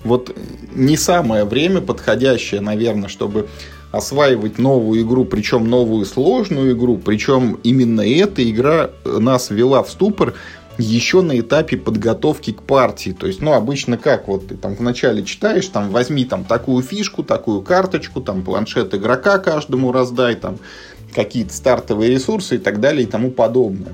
[0.04, 0.36] вот
[0.74, 3.48] не самое время подходящее, наверное, чтобы
[3.92, 10.34] осваивать новую игру, причем новую сложную игру, причем именно эта игра нас ввела в ступор,
[10.78, 13.16] еще на этапе подготовки к партии.
[13.18, 17.24] То есть, ну, обычно как, вот ты там вначале читаешь, там, возьми там такую фишку,
[17.24, 20.58] такую карточку, там, планшет игрока каждому раздай, там,
[21.14, 23.94] какие-то стартовые ресурсы и так далее и тому подобное.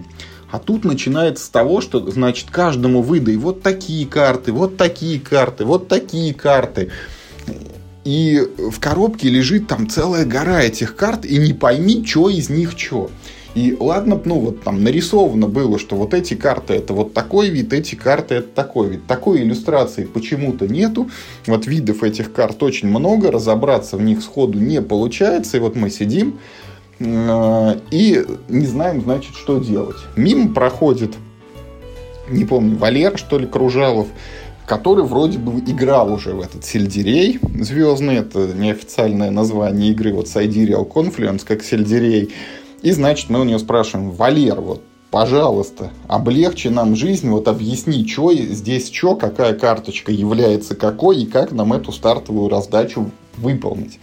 [0.51, 5.65] А тут начинается с того, что, значит, каждому выдай вот такие карты, вот такие карты,
[5.65, 6.91] вот такие карты.
[8.03, 12.73] И в коробке лежит там целая гора этих карт, и не пойми, что из них
[12.77, 13.09] что.
[13.55, 17.71] И ладно, ну вот там нарисовано было, что вот эти карты это вот такой вид,
[17.71, 19.05] эти карты это такой вид.
[19.05, 21.09] Такой иллюстрации почему-то нету.
[21.45, 25.57] Вот видов этих карт очень много, разобраться в них сходу не получается.
[25.57, 26.39] И вот мы сидим
[26.99, 29.97] э, и не знаем, значит, что делать.
[30.15, 31.13] Мимо проходит,
[32.29, 34.07] не помню, Валер, что ли, Кружалов,
[34.65, 40.87] который вроде бы играл уже в этот сельдерей звездный, это неофициальное название игры, вот Sidereal
[40.89, 42.33] Confluence, как сельдерей.
[42.83, 48.33] И, значит, мы у него спрашиваем, Валер, вот, пожалуйста, облегчи нам жизнь, вот объясни, что
[48.33, 53.99] здесь что, какая карточка является какой, и как нам эту стартовую раздачу выполнить.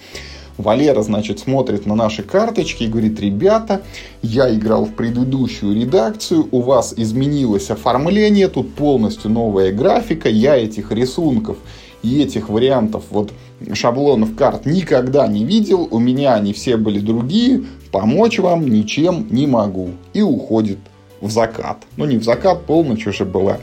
[0.56, 3.82] Валера, значит, смотрит на наши карточки и говорит, ребята,
[4.22, 10.90] я играл в предыдущую редакцию, у вас изменилось оформление, тут полностью новая графика, я этих
[10.90, 11.58] рисунков
[12.02, 13.32] и этих вариантов вот
[13.74, 19.46] шаблонов карт никогда не видел, у меня они все были другие, помочь вам ничем не
[19.46, 19.90] могу.
[20.12, 20.78] И уходит
[21.20, 21.78] в закат.
[21.96, 23.58] Ну, не в закат, полночь уже была.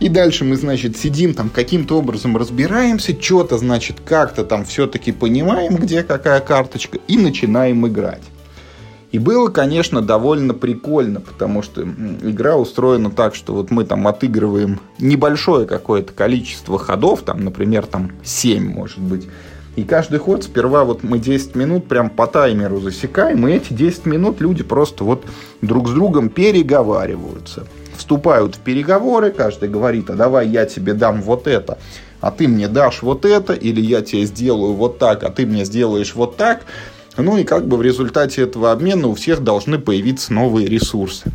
[0.00, 5.74] И дальше мы, значит, сидим там каким-то образом разбираемся, что-то, значит, как-то там все-таки понимаем,
[5.76, 8.22] где какая карточка, и начинаем играть.
[9.10, 14.80] И было, конечно, довольно прикольно, потому что игра устроена так, что вот мы там отыгрываем
[14.98, 19.26] небольшое какое-то количество ходов, там, например, там 7, может быть,
[19.76, 24.06] и каждый ход сперва вот мы 10 минут прям по таймеру засекаем, и эти 10
[24.06, 25.24] минут люди просто вот
[25.62, 27.64] друг с другом переговариваются.
[27.96, 31.78] Вступают в переговоры, каждый говорит, а давай я тебе дам вот это,
[32.20, 35.64] а ты мне дашь вот это, или я тебе сделаю вот так, а ты мне
[35.64, 36.62] сделаешь вот так.
[37.18, 41.32] Ну и как бы в результате этого обмена у всех должны появиться новые ресурсы.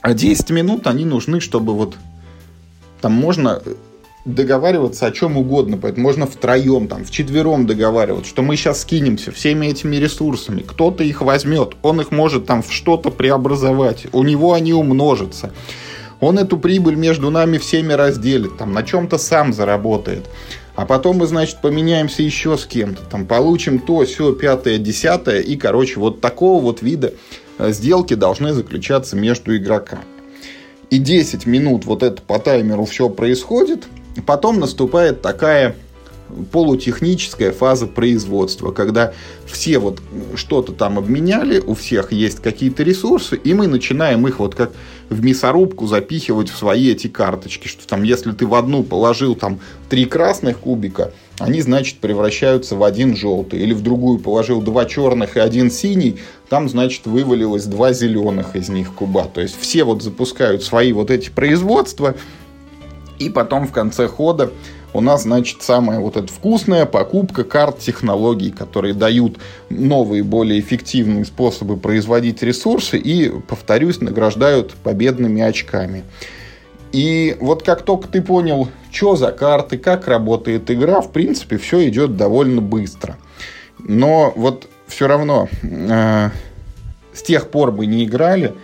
[0.00, 1.96] А 10 минут они нужны, чтобы вот
[3.00, 3.62] там можно
[4.24, 5.76] договариваться о чем угодно.
[5.76, 10.62] Поэтому можно втроем, там, вчетвером договариваться, что мы сейчас скинемся всеми этими ресурсами.
[10.62, 14.06] Кто-то их возьмет, он их может там в что-то преобразовать.
[14.12, 15.52] У него они умножатся.
[16.20, 20.24] Он эту прибыль между нами всеми разделит, там, на чем-то сам заработает.
[20.74, 23.02] А потом мы, значит, поменяемся еще с кем-то.
[23.02, 25.40] Там получим то, все, пятое, десятое.
[25.40, 27.14] И, короче, вот такого вот вида
[27.58, 30.02] э, сделки должны заключаться между игроками.
[30.90, 33.84] И 10 минут вот это по таймеру все происходит–
[34.22, 35.74] Потом наступает такая
[36.52, 39.12] полутехническая фаза производства, когда
[39.46, 40.00] все вот
[40.34, 44.72] что-то там обменяли, у всех есть какие-то ресурсы, и мы начинаем их вот как
[45.10, 49.60] в мясорубку запихивать в свои эти карточки, что там если ты в одну положил там
[49.88, 55.36] три красных кубика, они, значит, превращаются в один желтый, или в другую положил два черных
[55.36, 59.24] и один синий, там, значит, вывалилось два зеленых из них куба.
[59.24, 62.14] То есть все вот запускают свои вот эти производства,
[63.18, 64.52] и потом в конце хода
[64.94, 71.24] у нас, значит, самая вот эта вкусная покупка карт технологий, которые дают новые, более эффективные
[71.24, 76.04] способы производить ресурсы и, повторюсь, награждают победными очками.
[76.92, 81.88] И вот как только ты понял, что за карты, как работает игра, в принципе, все
[81.88, 83.16] идет довольно быстро.
[83.80, 86.30] Но вот все равно э,
[87.12, 88.54] с тех пор мы не играли,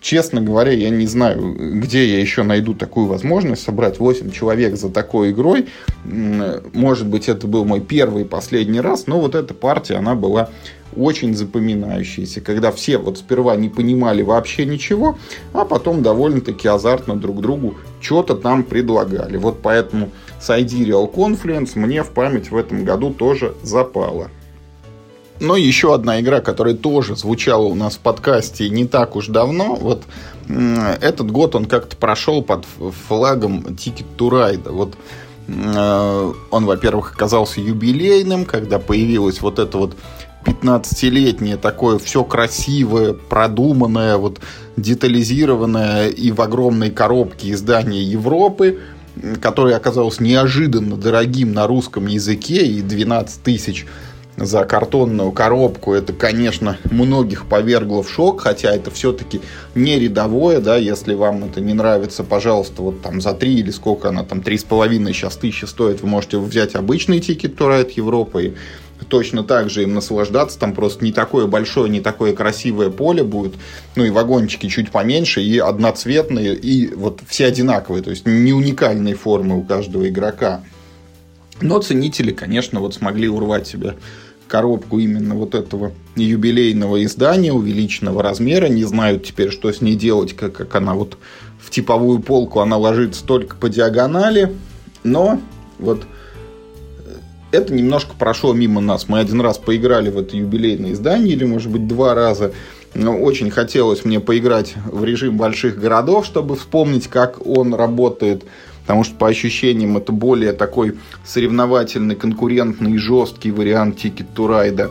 [0.00, 4.90] Честно говоря, я не знаю, где я еще найду такую возможность собрать 8 человек за
[4.90, 5.66] такой игрой.
[6.04, 10.50] Может быть, это был мой первый и последний раз, но вот эта партия, она была
[10.96, 15.18] очень запоминающиеся, когда все вот сперва не понимали вообще ничего,
[15.52, 19.36] а потом довольно-таки азартно друг другу что-то там предлагали.
[19.36, 24.30] Вот поэтому Sidereal Confluence мне в память в этом году тоже запала.
[25.40, 29.76] Но еще одна игра, которая тоже звучала у нас в подкасте не так уж давно,
[29.76, 30.04] вот
[30.48, 32.64] этот год он как-то прошел под
[33.06, 34.70] флагом Ticket to Ride.
[34.70, 34.94] Вот
[35.46, 39.94] э, он, во-первых, оказался юбилейным, когда появилась вот эта вот
[40.44, 44.40] 15-летнее такое все красивое, продуманное, вот
[44.76, 48.78] детализированное и в огромной коробке издание Европы,
[49.40, 53.86] которое оказалось неожиданно дорогим на русском языке и 12 тысяч
[54.38, 59.40] за картонную коробку, это, конечно, многих повергло в шок, хотя это все-таки
[59.74, 64.08] не рядовое, да, если вам это не нравится, пожалуйста, вот там за 3 или сколько
[64.08, 68.44] она там, 3,5 сейчас тысячи стоит, вы можете взять обычный тикет Турайт Европы
[69.00, 70.58] и точно так же им наслаждаться.
[70.58, 73.54] Там просто не такое большое, не такое красивое поле будет.
[73.96, 78.02] Ну и вагончики чуть поменьше, и одноцветные, и вот все одинаковые.
[78.02, 80.62] То есть не уникальные формы у каждого игрока.
[81.60, 83.96] Но ценители, конечно, вот смогли урвать себе
[84.48, 88.66] коробку именно вот этого юбилейного издания увеличенного размера.
[88.66, 91.18] Не знают теперь, что с ней делать, как, как она вот
[91.60, 94.54] в типовую полку, она ложится только по диагонали.
[95.04, 95.40] Но
[95.78, 96.02] вот
[97.50, 99.08] это немножко прошло мимо нас.
[99.08, 102.52] Мы один раз поиграли в это юбилейное издание, или, может быть, два раза.
[102.94, 108.44] Но очень хотелось мне поиграть в режим больших городов, чтобы вспомнить, как он работает.
[108.88, 114.90] Потому что, по ощущениям, это более такой соревновательный, конкурентный, жесткий вариант Ticket to Ride.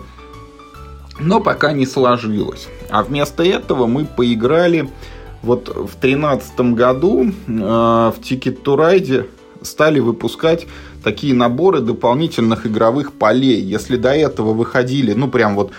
[1.20, 2.68] Но пока не сложилось.
[2.92, 4.88] А вместо этого мы поиграли
[5.42, 9.28] вот в 2013 году э, в Ticket to Ride
[9.64, 10.68] стали выпускать
[11.04, 13.60] такие наборы дополнительных игровых полей.
[13.62, 15.72] Если до этого выходили, ну, прям вот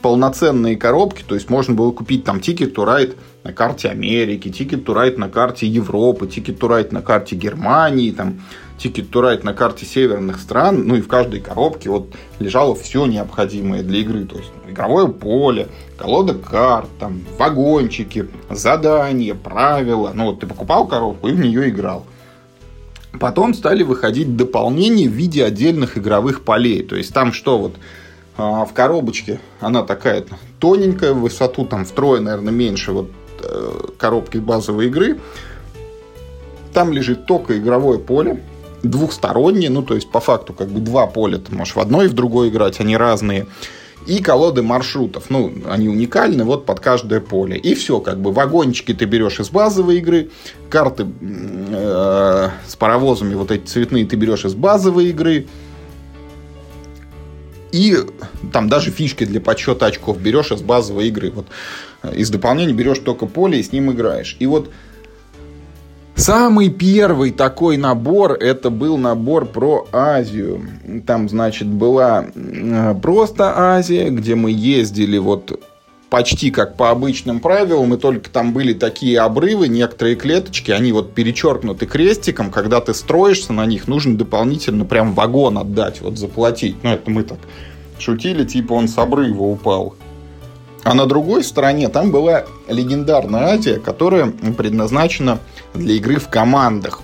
[0.00, 4.84] полноценные коробки, то есть можно было купить там Ticket to Ride на карте Америки, Ticket
[4.84, 8.40] to Ride на карте Европы, Ticket to Ride на карте Германии, там
[8.78, 13.06] Ticket to Ride на карте северных стран, ну и в каждой коробке вот лежало все
[13.06, 20.40] необходимое для игры, то есть игровое поле, колода карт, там вагончики, задания, правила, ну вот
[20.40, 22.06] ты покупал коробку и в нее играл.
[23.18, 26.84] Потом стали выходить дополнения в виде отдельных игровых полей.
[26.84, 27.74] То есть там что вот
[28.36, 30.24] а, в коробочке, она такая
[30.60, 33.10] тоненькая, в высоту там втрое, наверное, меньше вот
[33.98, 35.20] коробки базовой игры.
[36.72, 38.42] Там лежит только игровое поле,
[38.82, 42.08] двухстороннее, ну то есть по факту как бы два поля, ты можешь в одно и
[42.08, 43.46] в другое играть, они разные
[44.06, 45.24] и колоды маршрутов.
[45.28, 47.56] Ну, они уникальны вот под каждое поле.
[47.56, 50.30] И все, как бы вагончики ты берешь из базовой игры,
[50.68, 55.46] карты э, с паровозами вот эти цветные ты берешь из базовой игры.
[57.72, 57.96] И
[58.52, 61.30] там даже фишки для подсчета очков берешь из базовой игры.
[61.30, 61.50] Вот э,
[62.02, 64.36] из дополнения берешь только поле и с ним играешь.
[64.38, 64.70] И вот
[66.16, 70.60] Самый первый такой набор, это был набор про Азию.
[71.06, 75.58] Там, значит, была э, просто Азия, где мы ездили вот
[76.10, 81.14] почти как по обычным правилам, и только там были такие обрывы, некоторые клеточки, они вот
[81.14, 86.76] перечеркнуты крестиком, когда ты строишься на них, нужно дополнительно прям вагон отдать, вот заплатить.
[86.82, 87.38] Ну, это мы так
[87.98, 89.94] шутили, типа он с обрыва упал.
[90.82, 95.38] А на другой стороне там была легендарная Азия, которая предназначена
[95.74, 97.00] для игры в командах.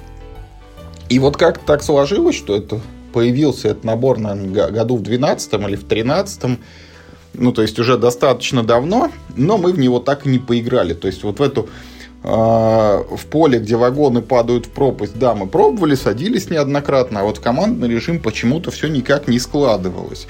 [1.08, 2.80] И вот как так сложилось, что это
[3.12, 6.58] появился этот набор, наверное, году в 12 или в 13
[7.38, 10.94] ну, то есть уже достаточно давно, но мы в него так и не поиграли.
[10.94, 11.68] То есть вот в эту
[12.22, 17.38] э, в поле, где вагоны падают в пропасть, да, мы пробовали, садились неоднократно, а вот
[17.38, 20.26] командный режим почему-то все никак не складывалось.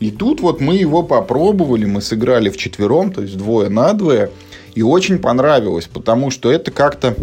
[0.00, 4.30] И тут вот мы его попробовали, мы сыграли в четвером, то есть двое на двое,
[4.74, 7.14] и очень понравилось, потому что это как-то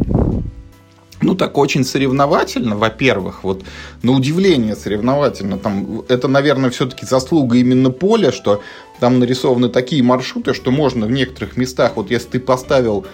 [1.20, 3.64] ну, так очень соревновательно, во-первых, вот
[4.04, 5.58] на удивление соревновательно.
[5.58, 8.62] Там, это, наверное, все-таки заслуга именно поля, что
[9.00, 13.08] там нарисованы такие маршруты, что можно в некоторых местах, вот если ты поставил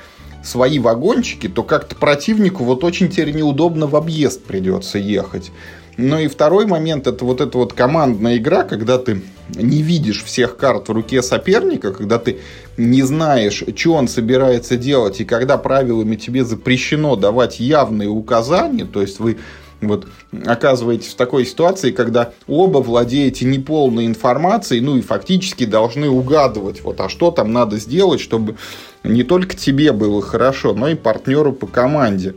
[0.43, 5.51] свои вагончики, то как-то противнику вот очень теперь неудобно в объезд придется ехать.
[5.97, 9.21] Ну и второй момент это вот эта вот командная игра, когда ты
[9.55, 12.39] не видишь всех карт в руке соперника, когда ты
[12.77, 19.01] не знаешь, что он собирается делать, и когда правилами тебе запрещено давать явные указания, то
[19.01, 19.37] есть вы
[19.81, 20.07] вот
[20.45, 26.99] оказываетесь в такой ситуации, когда оба владеете неполной информацией, ну и фактически должны угадывать, вот,
[27.01, 28.55] а что там надо сделать, чтобы
[29.03, 32.35] не только тебе было хорошо, но и партнеру по команде.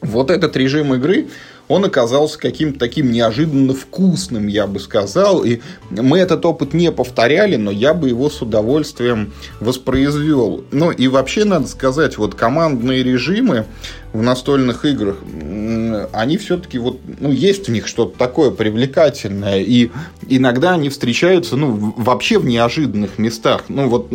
[0.00, 1.28] Вот этот режим игры,
[1.68, 5.44] он оказался каким-то таким неожиданно вкусным, я бы сказал.
[5.44, 5.60] И
[5.90, 10.64] мы этот опыт не повторяли, но я бы его с удовольствием воспроизвел.
[10.72, 13.66] Ну и вообще надо сказать, вот командные режимы
[14.12, 15.16] в настольных играх,
[16.12, 19.60] они все-таки вот, ну, есть в них что-то такое привлекательное.
[19.60, 19.90] И
[20.26, 23.64] иногда они встречаются, ну, вообще в неожиданных местах.
[23.68, 24.10] Ну, вот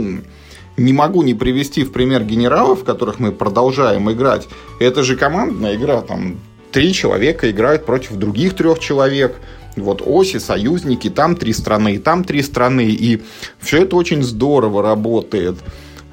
[0.75, 4.47] не могу не привести в пример генералов, в которых мы продолжаем играть.
[4.79, 6.39] Это же командная игра, там
[6.73, 9.35] три человека играют против других трех человек.
[9.77, 12.87] Вот оси, союзники, там три страны, и там три страны.
[12.89, 13.21] И
[13.59, 15.55] все это очень здорово работает.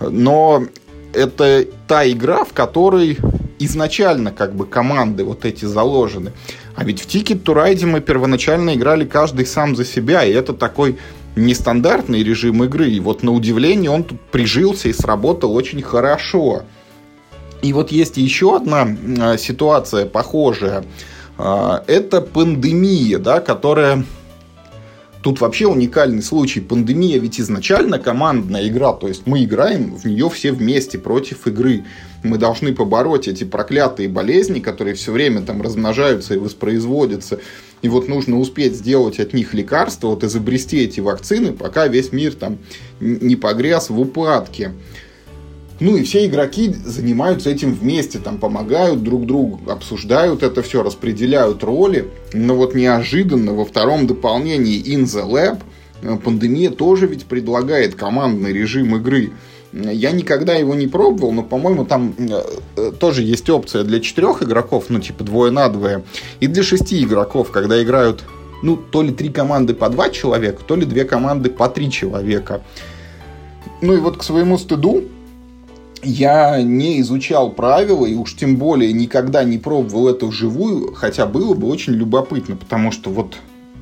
[0.00, 0.64] Но
[1.12, 3.18] это та игра, в которой
[3.58, 6.32] изначально как бы команды вот эти заложены.
[6.74, 10.54] А ведь в Ticket to Ride мы первоначально играли каждый сам за себя, и это
[10.54, 10.96] такой
[11.36, 12.90] нестандартный режим игры.
[12.90, 16.62] И вот на удивление он тут прижился и сработал очень хорошо.
[17.62, 18.88] И вот есть еще одна
[19.20, 20.84] а, ситуация похожая.
[21.38, 24.04] А, это пандемия, да, которая...
[25.22, 26.60] Тут вообще уникальный случай.
[26.60, 31.84] Пандемия ведь изначально командная игра, то есть мы играем в нее все вместе против игры.
[32.22, 37.38] Мы должны побороть эти проклятые болезни, которые все время там размножаются и воспроизводятся.
[37.82, 42.32] И вот нужно успеть сделать от них лекарства, вот изобрести эти вакцины, пока весь мир
[42.32, 42.56] там
[42.98, 44.72] не погряз в упадке.
[45.80, 51.64] Ну и все игроки занимаются этим вместе, там помогают друг другу, обсуждают это все, распределяют
[51.64, 52.08] роли.
[52.34, 55.62] Но вот неожиданно во втором дополнении In the Lab
[56.02, 59.32] э, пандемия тоже ведь предлагает командный режим игры.
[59.72, 62.42] Я никогда его не пробовал, но, по-моему, там э,
[62.76, 66.04] э, тоже есть опция для четырех игроков, ну, типа двое на двое,
[66.40, 68.24] и для шести игроков, когда играют,
[68.62, 72.60] ну, то ли три команды по два человека, то ли две команды по три человека.
[73.80, 75.04] Ну и вот к своему стыду,
[76.02, 81.54] я не изучал правила и уж тем более никогда не пробовал это вживую, хотя было
[81.54, 83.36] бы очень любопытно, потому что вот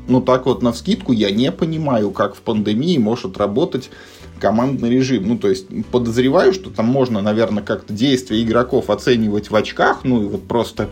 [0.09, 3.91] ну так вот на вскидку я не понимаю, как в пандемии может работать
[4.39, 5.29] командный режим.
[5.29, 10.23] Ну, то есть, подозреваю, что там можно, наверное, как-то действия игроков оценивать в очках, ну,
[10.23, 10.89] и вот просто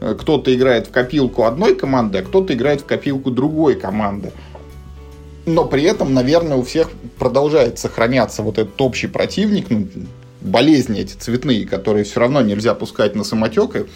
[0.00, 4.32] э, кто-то играет в копилку одной команды, а кто-то играет в копилку другой команды.
[5.46, 9.86] Но при этом, наверное, у всех продолжает сохраняться вот этот общий противник, ну,
[10.40, 13.86] болезни эти цветные, которые все равно нельзя пускать на самотек, и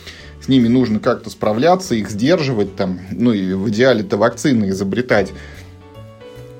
[0.42, 5.32] с ними нужно как-то справляться, их сдерживать, там, ну и в идеале-то вакцины изобретать.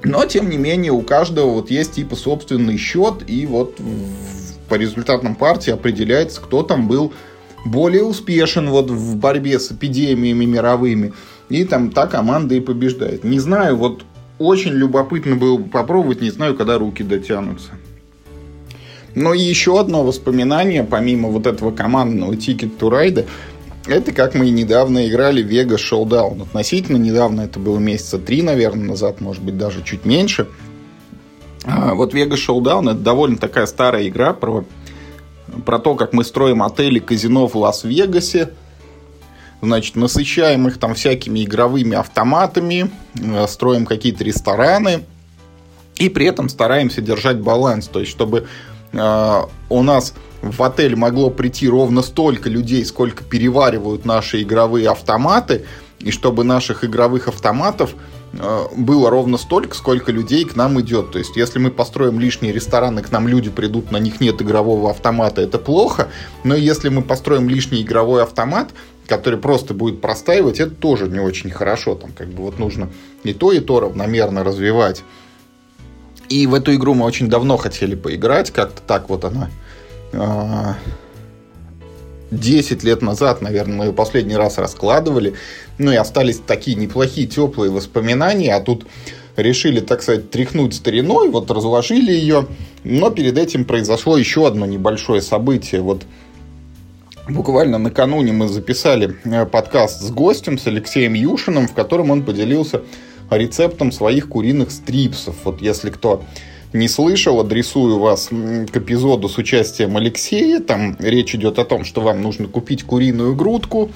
[0.05, 3.79] Но, тем не менее, у каждого вот есть типа собственный счет, и вот
[4.69, 7.13] по результатам партии определяется, кто там был
[7.65, 11.13] более успешен вот в борьбе с эпидемиями мировыми.
[11.49, 13.25] И там та команда и побеждает.
[13.25, 14.05] Не знаю, вот
[14.39, 17.73] очень любопытно было бы попробовать, не знаю, когда руки дотянутся.
[19.15, 23.27] Но еще одно воспоминание, помимо вот этого командного Ticket to Ride,
[23.87, 26.43] это как мы недавно играли Vegas Showdown.
[26.43, 30.47] Относительно недавно, это было месяца три, наверное, назад, может быть, даже чуть меньше.
[31.65, 34.65] А вот Vegas Showdown это довольно такая старая игра про,
[35.65, 38.51] про то, как мы строим отели, казино в Лас-Вегасе.
[39.61, 45.05] Значит, насыщаем их там всякими игровыми автоматами, э, строим какие-то рестораны
[45.97, 48.49] и при этом стараемся держать баланс, то есть чтобы
[48.95, 55.65] у нас в отель могло прийти ровно столько людей, сколько переваривают наши игровые автоматы,
[56.01, 57.95] и чтобы наших игровых автоматов
[58.39, 61.13] а, было ровно столько, сколько людей к нам идет.
[61.13, 64.91] То есть, если мы построим лишние рестораны, к нам люди придут, на них нет игрового
[64.91, 66.09] автомата, это плохо.
[66.45, 68.71] Но если мы построим лишний игровой автомат,
[69.07, 71.95] который просто будет простаивать, это тоже не очень хорошо.
[71.95, 72.89] Там как бы вот нужно
[73.23, 75.05] и то, и то равномерно развивать.
[76.33, 80.79] И в эту игру мы очень давно хотели поиграть, как-то так вот она.
[82.31, 85.35] 10 а, лет назад, наверное, мы ее последний раз раскладывали.
[85.77, 88.87] Ну и остались такие неплохие теплые воспоминания, а тут
[89.37, 92.47] решили, так сказать, тряхнуть стариной, вот разложили ее.
[92.83, 95.83] Но перед этим произошло еще одно небольшое событие.
[95.83, 96.05] Вот
[97.29, 102.81] буквально накануне мы записали э, подкаст с гостем, с Алексеем Юшиным, в котором он поделился
[103.37, 105.37] рецептом своих куриных стрипсов.
[105.45, 106.25] Вот если кто
[106.73, 110.61] не слышал, адресую вас к эпизоду с участием Алексея.
[110.61, 113.91] Там речь идет о том, что вам нужно купить куриную грудку.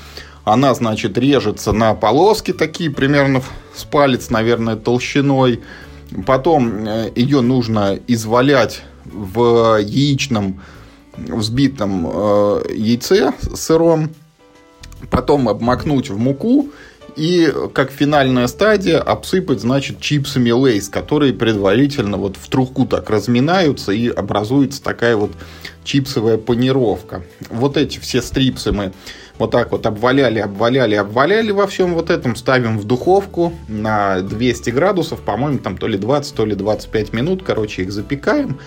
[0.44, 3.42] Она, значит, режется на полоски такие, примерно
[3.74, 5.60] с палец, наверное, толщиной.
[6.24, 10.60] Потом э, ее нужно извалять в яичном
[11.16, 14.10] взбитом э, яйце сыром.
[15.10, 16.70] Потом обмакнуть в муку
[17.16, 23.92] И как финальная стадия обсыпать, значит, чипсами лейс, которые предварительно вот в труху так разминаются
[23.92, 25.32] и образуется такая вот
[25.82, 27.24] чипсовая панировка.
[27.48, 28.92] Вот эти все стрипсы мы
[29.38, 34.70] вот так вот обваляли, обваляли, обваляли во всем вот этом, ставим в духовку на 200
[34.70, 38.60] градусов, по-моему, там то ли 20, то ли 25 минут, короче, их запекаем.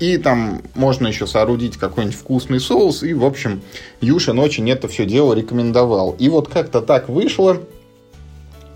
[0.00, 3.02] И там можно еще соорудить какой-нибудь вкусный соус.
[3.02, 3.62] И, в общем,
[4.02, 6.14] Юшин очень это все дело рекомендовал.
[6.18, 7.62] И вот как-то так вышло,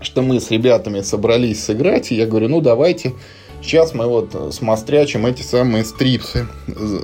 [0.01, 2.11] что мы с ребятами собрались сыграть.
[2.11, 3.13] И я говорю, ну давайте,
[3.61, 6.47] сейчас мы вот смострячим эти самые стрипсы.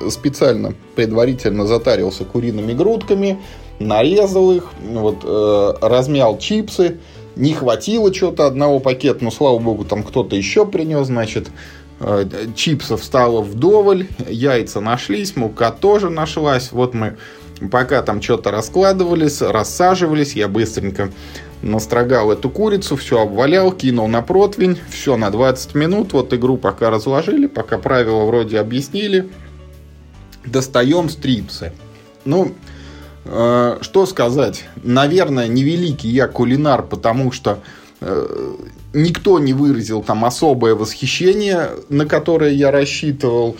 [0.09, 3.39] Специально предварительно затарился куриными грудками,
[3.79, 6.97] нарезал их, вот, э, размял чипсы.
[7.35, 11.49] Не хватило что-то одного пакета, но, слава богу, там кто-то еще принес, значит,
[11.99, 12.25] Э,
[12.55, 16.71] чипсов стало вдоволь, яйца нашлись, мука тоже нашлась.
[16.71, 17.17] Вот мы
[17.71, 21.09] пока там что-то раскладывались, рассаживались, я быстренько
[21.61, 26.13] настрогал эту курицу, все обвалял, кинул на противень, все на 20 минут.
[26.13, 29.29] Вот игру пока разложили, пока правила вроде объяснили.
[30.45, 31.73] Достаем стрипсы.
[32.25, 32.53] Ну,
[33.25, 34.65] э, что сказать?
[34.83, 37.59] Наверное, невеликий я кулинар, потому что
[38.01, 38.55] э,
[38.93, 43.57] никто не выразил там особое восхищение, на которое я рассчитывал.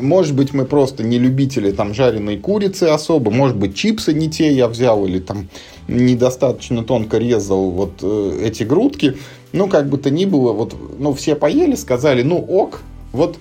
[0.00, 4.52] Может быть, мы просто не любители там жареной курицы особо, может быть, чипсы не те
[4.52, 5.48] я взял или там
[5.88, 9.16] недостаточно тонко резал вот э, эти грудки.
[9.52, 12.80] Ну, как бы то ни было, вот, ну, все поели, сказали, ну, ок,
[13.12, 13.38] вот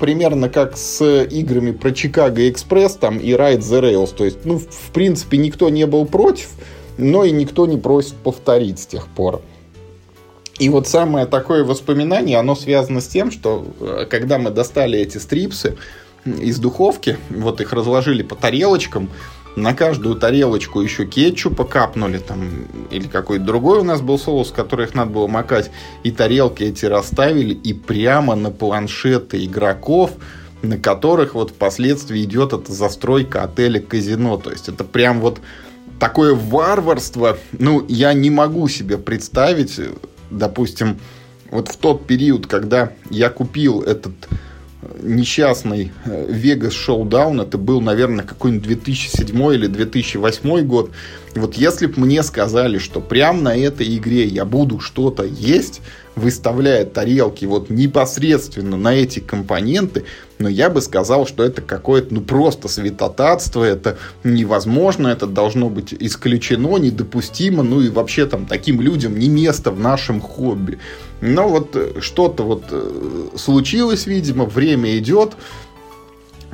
[0.00, 4.14] примерно как с играми про Чикаго Экспресс там и Ride the Rails.
[4.14, 6.50] То есть, ну, в принципе, никто не был против,
[6.98, 9.42] но и никто не просит повторить с тех пор.
[10.58, 15.18] И вот самое такое воспоминание, оно связано с тем, что э, когда мы достали эти
[15.18, 15.76] стрипсы
[16.24, 19.10] из духовки, вот их разложили по тарелочкам,
[19.54, 24.86] на каждую тарелочку еще кетчупа капнули, там, или какой-то другой у нас был соус, который
[24.86, 25.70] их надо было макать,
[26.04, 30.12] и тарелки эти расставили, и прямо на планшеты игроков,
[30.62, 34.36] на которых вот впоследствии идет эта застройка отеля-казино.
[34.36, 35.40] То есть это прям вот
[35.98, 39.80] такое варварство, ну, я не могу себе представить,
[40.30, 40.98] допустим,
[41.50, 44.12] вот в тот период, когда я купил этот
[44.82, 50.90] э, несчастный э, Vegas Showdown, это был, наверное, какой-нибудь 2007 или 2008 год,
[51.34, 55.80] вот если бы мне сказали, что прямо на этой игре я буду что-то есть,
[56.14, 60.04] выставляя тарелки вот непосредственно на эти компоненты,
[60.38, 65.94] но я бы сказал, что это какое-то, ну, просто святотатство, это невозможно, это должно быть
[65.98, 70.78] исключено, недопустимо, ну, и вообще там таким людям не место в нашем хобби.
[71.20, 75.32] Но вот э, что-то вот э, случилось, видимо, время идет,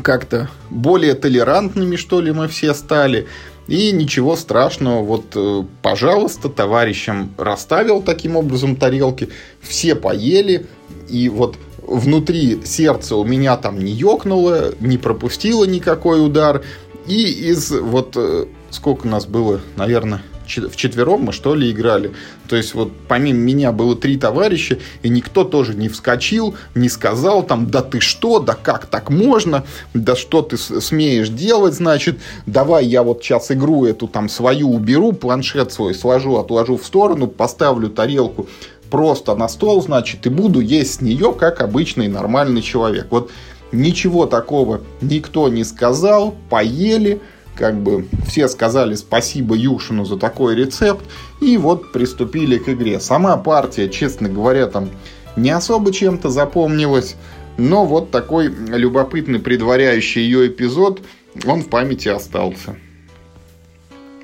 [0.03, 3.27] как-то более толерантными, что ли, мы все стали.
[3.69, 9.29] И ничего страшного, вот, э, пожалуйста, товарищам расставил таким образом тарелки,
[9.61, 10.67] все поели,
[11.09, 11.57] и вот
[11.93, 16.63] внутри сердца у меня там не ёкнуло, не пропустило никакой удар.
[17.07, 22.13] И из вот э, сколько у нас было, наверное, в четвером мы что ли играли.
[22.49, 27.43] То есть вот помимо меня было три товарища, и никто тоже не вскочил, не сказал
[27.43, 29.65] там, да ты что, да как так можно,
[29.95, 35.13] да что ты смеешь делать, значит, давай я вот сейчас игру эту там свою уберу,
[35.13, 38.49] планшет свой сложу, отложу в сторону, поставлю тарелку
[38.93, 43.07] просто на стол, значит, и буду есть с нее, как обычный нормальный человек.
[43.09, 43.31] Вот
[43.73, 47.19] ничего такого никто не сказал, поели,
[47.55, 51.07] как бы все сказали спасибо Юшину за такой рецепт,
[51.41, 53.01] и вот приступили к игре.
[53.01, 54.91] Сама партия, честно говоря, там
[55.37, 57.17] не особо чем-то запомнилась,
[57.57, 61.01] но вот такой любопытный предваряющий ее эпизод,
[61.47, 62.77] он в памяти остался.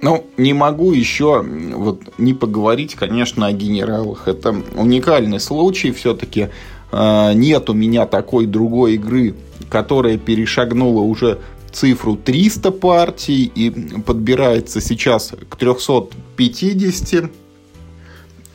[0.01, 4.29] Ну, не могу еще вот не поговорить, конечно, о генералах.
[4.29, 5.91] Это уникальный случай.
[5.91, 6.49] Все-таки
[6.93, 9.35] э, нет у меня такой другой игры,
[9.69, 11.39] которая перешагнула уже
[11.73, 13.71] цифру 300 партий и
[14.01, 17.31] подбирается сейчас к 350.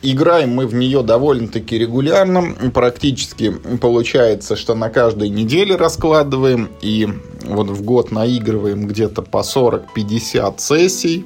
[0.02, 2.54] Играем мы в нее довольно-таки регулярно.
[2.74, 6.68] Практически получается, что на каждой неделе раскладываем.
[6.82, 7.08] И
[7.44, 11.24] вот в год наигрываем где-то по 40-50 сессий.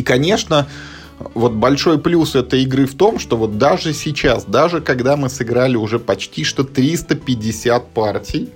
[0.00, 0.66] И, конечно,
[1.34, 5.76] вот большой плюс этой игры в том, что вот даже сейчас, даже когда мы сыграли
[5.76, 8.48] уже почти что 350 партий,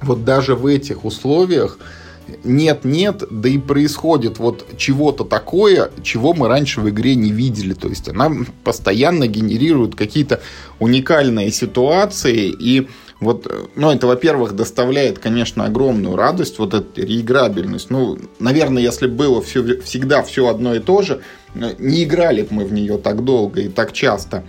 [0.00, 1.78] вот даже в этих условиях
[2.44, 7.74] нет-нет, да и происходит вот чего-то такое, чего мы раньше в игре не видели.
[7.74, 8.32] То есть она
[8.64, 10.40] постоянно генерирует какие-то
[10.78, 12.88] уникальные ситуации, и
[13.20, 17.90] Вот, ну, это, во-первых, доставляет, конечно, огромную радость, вот эта реиграбельность.
[17.90, 21.20] Ну, наверное, если было все, всегда все одно и то же,
[21.54, 24.44] не играли бы мы в нее так долго и так часто.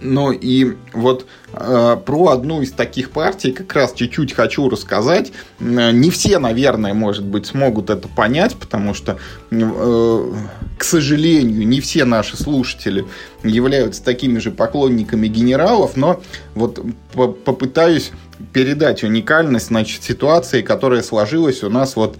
[0.00, 5.32] Ну и вот э, про одну из таких партий как раз чуть-чуть хочу рассказать.
[5.58, 9.18] Не все, наверное, может быть, смогут это понять, потому что,
[9.50, 10.32] э,
[10.76, 13.06] к сожалению, не все наши слушатели
[13.42, 16.20] являются такими же поклонниками генералов, но
[16.54, 16.80] вот
[17.14, 18.12] по попытаюсь
[18.52, 22.18] передать уникальность значит, ситуации, которая сложилась у нас вот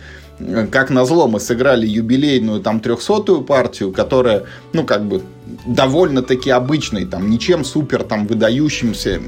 [0.70, 5.22] как назло, мы сыграли юбилейную там трехсотую партию, которая, ну, как бы
[5.66, 9.20] довольно-таки обычной, там, ничем супер там выдающимся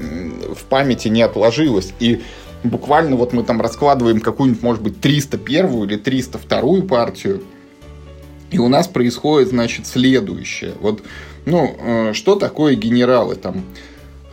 [0.55, 1.93] в памяти не отложилась.
[1.99, 2.21] И
[2.63, 7.43] буквально вот мы там раскладываем какую-нибудь, может быть, 301 или 302 партию,
[8.51, 10.73] и у нас происходит, значит, следующее.
[10.81, 11.03] Вот,
[11.45, 13.63] ну, э, что такое генералы там?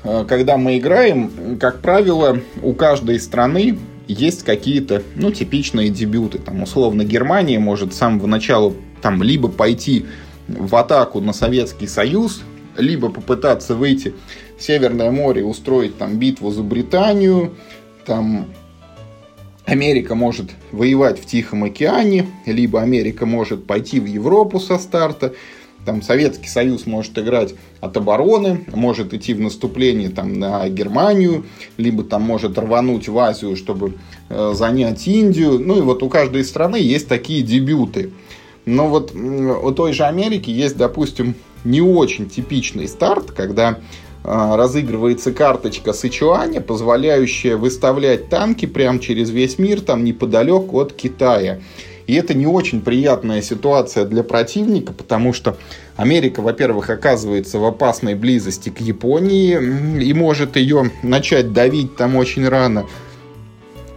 [0.04, 3.78] Э, когда мы играем, как правило, у каждой страны
[4.08, 6.38] есть какие-то, ну, типичные дебюты.
[6.38, 8.72] Там, условно, Германия может с самого начала
[9.02, 10.06] там либо пойти
[10.48, 12.42] в атаку на Советский Союз,
[12.76, 14.14] либо попытаться выйти
[14.58, 17.54] в Северное море и устроить там битву за Британию,
[18.04, 18.46] там
[19.64, 25.32] Америка может воевать в Тихом океане, либо Америка может пойти в Европу со старта,
[25.86, 32.02] там Советский Союз может играть от обороны, может идти в наступление там, на Германию, либо
[32.02, 33.94] там может рвануть в Азию, чтобы
[34.28, 35.60] э, занять Индию.
[35.60, 38.10] Ну и вот у каждой страны есть такие дебюты.
[38.66, 43.74] Но вот у той же Америки есть, допустим, не очень типичный старт, когда э,
[44.24, 51.60] разыгрывается карточка Сычуаня, позволяющая выставлять танки прямо через весь мир, там неподалеку от Китая.
[52.08, 55.56] И это не очень приятная ситуация для противника, потому что
[55.96, 62.48] Америка, во-первых, оказывается в опасной близости к Японии и может ее начать давить там очень
[62.48, 62.86] рано.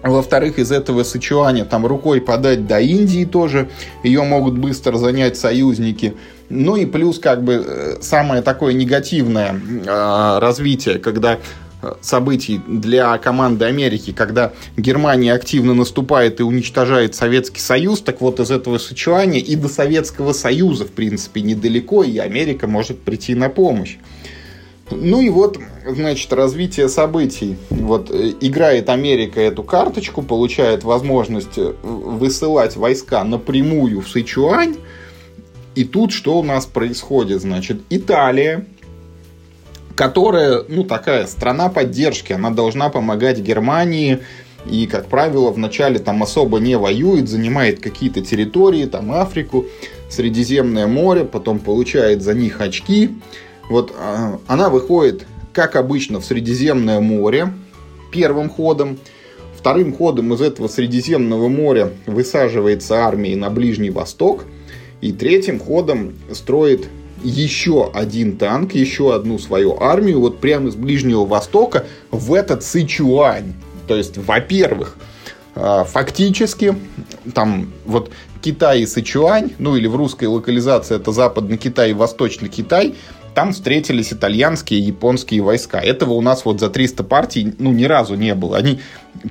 [0.03, 3.69] Во-вторых, из этого Сычуаня там рукой подать до Индии тоже.
[4.03, 6.15] Ее могут быстро занять союзники.
[6.49, 11.37] Ну и плюс как бы э, самое такое негативное э, развитие, когда
[12.01, 18.51] событий для команды Америки, когда Германия активно наступает и уничтожает Советский Союз, так вот из
[18.51, 23.97] этого Сычуаня и до Советского Союза, в принципе, недалеко, и Америка может прийти на помощь.
[24.91, 27.57] Ну и вот, значит, развитие событий.
[27.69, 34.75] Вот э, играет Америка эту карточку, получает возможность э, высылать войска напрямую в Сычуань.
[35.75, 37.41] И тут что у нас происходит?
[37.41, 38.65] Значит, Италия
[39.95, 44.19] которая, ну, такая страна поддержки, она должна помогать Германии,
[44.65, 49.65] и, как правило, вначале там особо не воюет, занимает какие-то территории, там Африку,
[50.09, 53.09] Средиземное море, потом получает за них очки.
[53.69, 57.53] Вот а, она выходит, как обычно, в Средиземное море
[58.11, 58.97] первым ходом.
[59.55, 64.45] Вторым ходом из этого Средиземного моря высаживается армия на Ближний Восток.
[65.01, 66.87] И третьим ходом строит
[67.23, 73.53] еще один танк, еще одну свою армию вот прямо из Ближнего Востока в этот Сычуань.
[73.87, 74.97] То есть, во-первых,
[75.55, 76.75] а, фактически
[77.33, 78.11] там вот
[78.41, 82.95] Китай и Сычуань, ну или в русской локализации это Западный Китай и Восточный Китай,
[83.39, 85.79] там встретились итальянские и японские войска.
[85.79, 88.57] Этого у нас вот за 300 партий ну, ни разу не было.
[88.57, 88.81] Они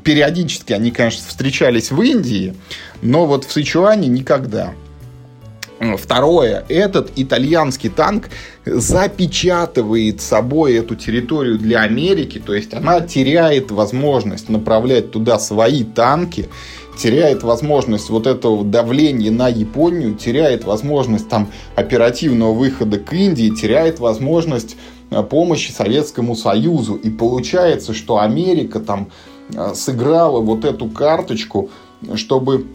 [0.02, 2.54] периодически, они, конечно, встречались в Индии,
[3.02, 4.72] но вот в Сычуане никогда.
[5.98, 8.30] Второе, этот итальянский танк
[8.64, 16.48] запечатывает собой эту территорию для Америки, то есть она теряет возможность направлять туда свои танки,
[16.99, 24.01] теряет возможность вот этого давления на Японию, теряет возможность там оперативного выхода к Индии, теряет
[24.01, 24.76] возможность
[25.11, 26.94] э, помощи Советскому Союзу.
[26.96, 29.11] И получается, что Америка там
[29.55, 31.70] э, сыграла вот эту карточку,
[32.14, 32.66] чтобы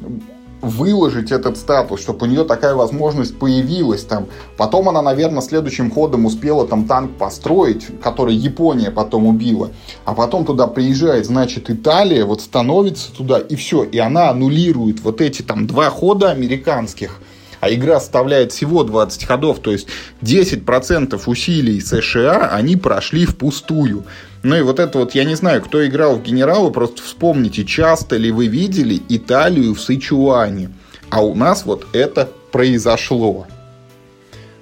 [0.63, 4.27] выложить этот статус, чтобы у нее такая возможность появилась там.
[4.57, 9.71] Потом она, наверное, следующим ходом успела там танк построить, который Япония потом убила.
[10.05, 13.83] А потом туда приезжает, значит, Италия, вот становится туда, и все.
[13.83, 17.19] И она аннулирует вот эти там два хода американских
[17.59, 19.87] а игра составляет всего 20 ходов, то есть
[20.21, 24.03] 10% усилий США они прошли впустую.
[24.43, 28.17] Ну и вот это вот, я не знаю, кто играл в генерала, просто вспомните, часто
[28.17, 30.69] ли вы видели Италию в Сычуане.
[31.09, 33.47] А у нас вот это произошло.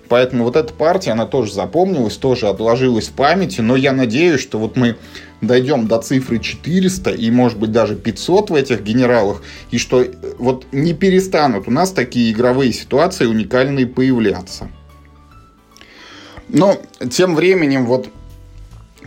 [0.07, 4.59] Поэтому вот эта партия, она тоже запомнилась, тоже отложилась в памяти, но я надеюсь, что
[4.59, 4.97] вот мы
[5.39, 10.11] дойдем до цифры 400 и, может быть, даже 500 в этих генералах, и что э,
[10.37, 14.69] вот не перестанут у нас такие игровые ситуации уникальные появляться.
[16.49, 16.77] Но
[17.09, 18.09] тем временем вот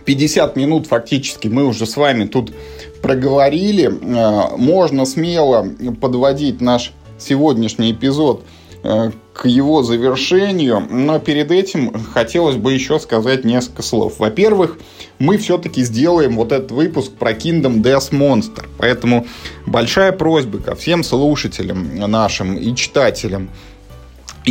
[0.05, 2.53] 50 минут фактически мы уже с вами тут
[3.01, 3.87] проговорили.
[3.87, 5.67] Э, можно смело
[5.99, 8.43] подводить наш сегодняшний эпизод
[8.83, 14.19] э, к его завершению, но перед этим хотелось бы еще сказать несколько слов.
[14.19, 14.77] Во-первых,
[15.19, 19.27] мы все-таки сделаем вот этот выпуск про Kingdom Death Monster, поэтому
[19.65, 23.49] большая просьба ко всем слушателям нашим и читателям–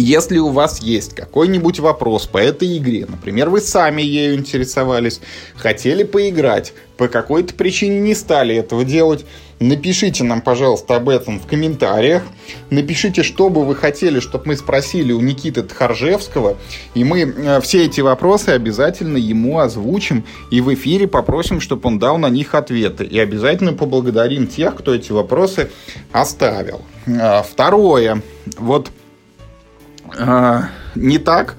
[0.00, 5.20] если у вас есть какой-нибудь вопрос по этой игре, например, вы сами ею интересовались,
[5.54, 9.24] хотели поиграть, по какой-то причине не стали этого делать,
[9.60, 12.22] напишите нам, пожалуйста, об этом в комментариях.
[12.70, 16.56] Напишите, что бы вы хотели, чтобы мы спросили у Никиты Тхаржевского,
[16.94, 21.98] и мы э, все эти вопросы обязательно ему озвучим и в эфире попросим, чтобы он
[21.98, 23.04] дал на них ответы.
[23.04, 25.70] И обязательно поблагодарим тех, кто эти вопросы
[26.12, 26.82] оставил.
[27.06, 28.22] Э, второе.
[28.58, 28.90] Вот
[30.18, 31.56] а, не так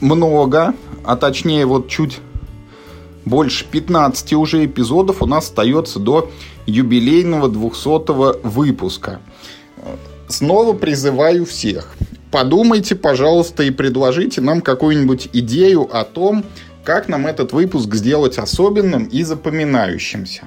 [0.00, 0.74] много,
[1.04, 2.20] а точнее вот чуть
[3.24, 6.30] больше 15 уже эпизодов у нас остается до
[6.66, 9.20] юбилейного 200 выпуска.
[10.28, 11.94] Снова призываю всех.
[12.30, 16.44] Подумайте, пожалуйста, и предложите нам какую-нибудь идею о том,
[16.84, 20.44] как нам этот выпуск сделать особенным и запоминающимся.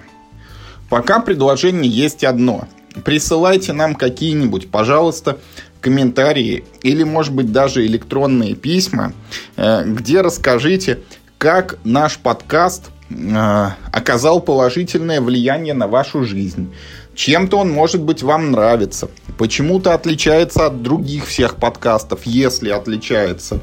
[0.89, 2.67] Пока предложение есть одно.
[3.03, 5.37] Присылайте нам какие-нибудь, пожалуйста,
[5.81, 9.13] комментарии или, может быть, даже электронные письма,
[9.55, 10.99] э, где расскажите,
[11.37, 16.73] как наш подкаст э, оказал положительное влияние на вашу жизнь.
[17.15, 19.09] Чем-то он, может быть, вам нравится.
[19.37, 23.59] Почему-то отличается от других всех подкастов, если отличается.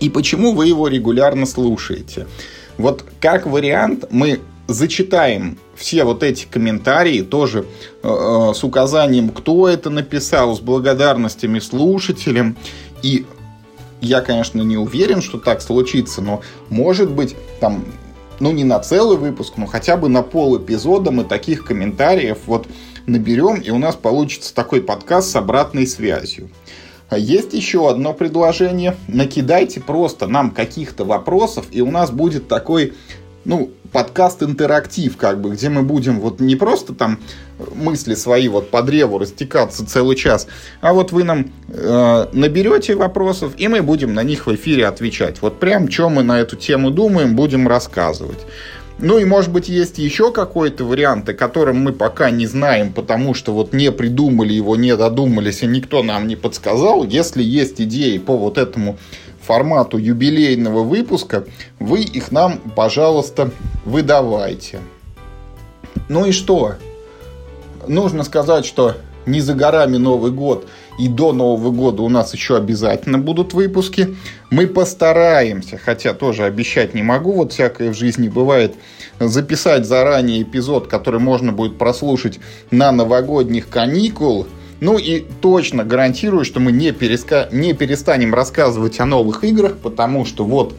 [0.00, 2.26] И почему вы его регулярно слушаете.
[2.76, 7.64] Вот как вариант мы зачитаем все вот эти комментарии тоже
[8.02, 12.56] э, э, с указанием, кто это написал, с благодарностями слушателям.
[13.02, 13.24] И
[14.00, 17.84] я, конечно, не уверен, что так случится, но может быть там,
[18.38, 22.68] ну не на целый выпуск, но хотя бы на пол эпизода мы таких комментариев вот
[23.06, 26.50] наберем, и у нас получится такой подкаст с обратной связью.
[27.08, 28.94] А есть еще одно предложение.
[29.08, 32.92] Накидайте просто нам каких-то вопросов, и у нас будет такой
[33.48, 37.18] ну, подкаст-интерактив, как бы, где мы будем вот не просто там
[37.74, 40.46] мысли свои вот по древу растекаться целый час,
[40.82, 45.40] а вот вы нам э, наберете вопросов, и мы будем на них в эфире отвечать.
[45.40, 48.38] Вот прям, что мы на эту тему думаем, будем рассказывать.
[48.98, 53.32] Ну и, может быть, есть еще какой-то вариант, о котором мы пока не знаем, потому
[53.32, 57.04] что вот не придумали его, не додумались, и никто нам не подсказал.
[57.04, 58.98] Если есть идеи по вот этому
[59.48, 61.46] формату юбилейного выпуска,
[61.80, 63.50] вы их нам, пожалуйста,
[63.86, 64.80] выдавайте.
[66.10, 66.74] Ну и что?
[67.86, 70.66] Нужно сказать, что не за горами Новый год,
[70.98, 74.16] и до Нового года у нас еще обязательно будут выпуски.
[74.50, 78.74] Мы постараемся, хотя тоже обещать не могу, вот всякое в жизни бывает,
[79.18, 82.38] записать заранее эпизод, который можно будет прослушать
[82.70, 84.46] на новогодних каникулах,
[84.80, 87.48] ну и точно гарантирую, что мы не, переска...
[87.52, 90.74] не перестанем рассказывать о новых играх, потому что вот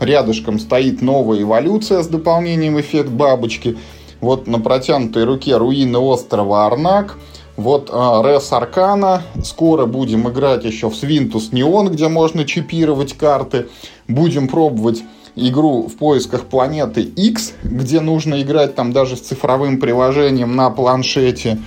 [0.00, 3.76] рядышком стоит новая эволюция с дополнением эффект бабочки.
[4.20, 7.18] Вот на протянутой руке руины острова Арнак.
[7.56, 9.22] Вот Рес э, Аркана.
[9.44, 13.68] Скоро будем играть еще в Свинтус Неон, где можно чипировать карты.
[14.08, 15.02] Будем пробовать
[15.36, 21.58] игру в поисках планеты X, где нужно играть там даже с цифровым приложением на планшете.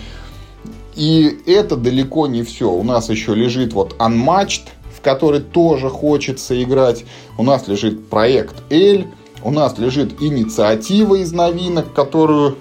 [0.95, 2.71] И это далеко не все.
[2.71, 4.63] У нас еще лежит вот Unmatched,
[4.95, 7.05] в который тоже хочется играть.
[7.37, 9.05] У нас лежит проект L.
[9.43, 12.57] У нас лежит инициатива из новинок, которую,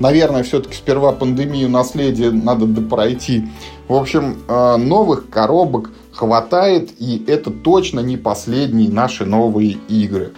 [0.00, 3.44] наверное, все-таки сперва пандемию наследия надо пройти.
[3.86, 10.32] В общем, э, новых коробок хватает, и это точно не последние наши новые игры.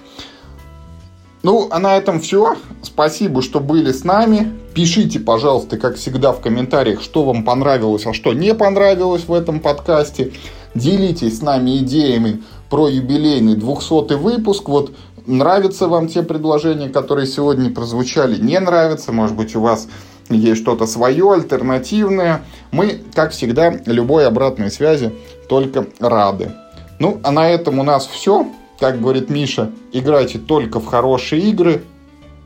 [1.42, 2.56] Ну, а на этом все.
[2.82, 4.52] Спасибо, что были с нами.
[4.78, 9.58] Пишите, пожалуйста, как всегда в комментариях, что вам понравилось, а что не понравилось в этом
[9.58, 10.30] подкасте.
[10.72, 14.68] Делитесь с нами идеями про юбилейный 200 выпуск.
[14.68, 14.92] Вот
[15.26, 19.88] нравятся вам те предложения, которые сегодня прозвучали, не нравятся, может быть, у вас
[20.30, 22.42] есть что-то свое, альтернативное.
[22.70, 25.12] Мы, как всегда, любой обратной связи
[25.48, 26.52] только рады.
[27.00, 28.46] Ну, а на этом у нас все.
[28.78, 31.82] Как говорит Миша, играйте только в хорошие игры.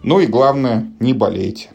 [0.02, 1.68] Ну и главное, не болейте.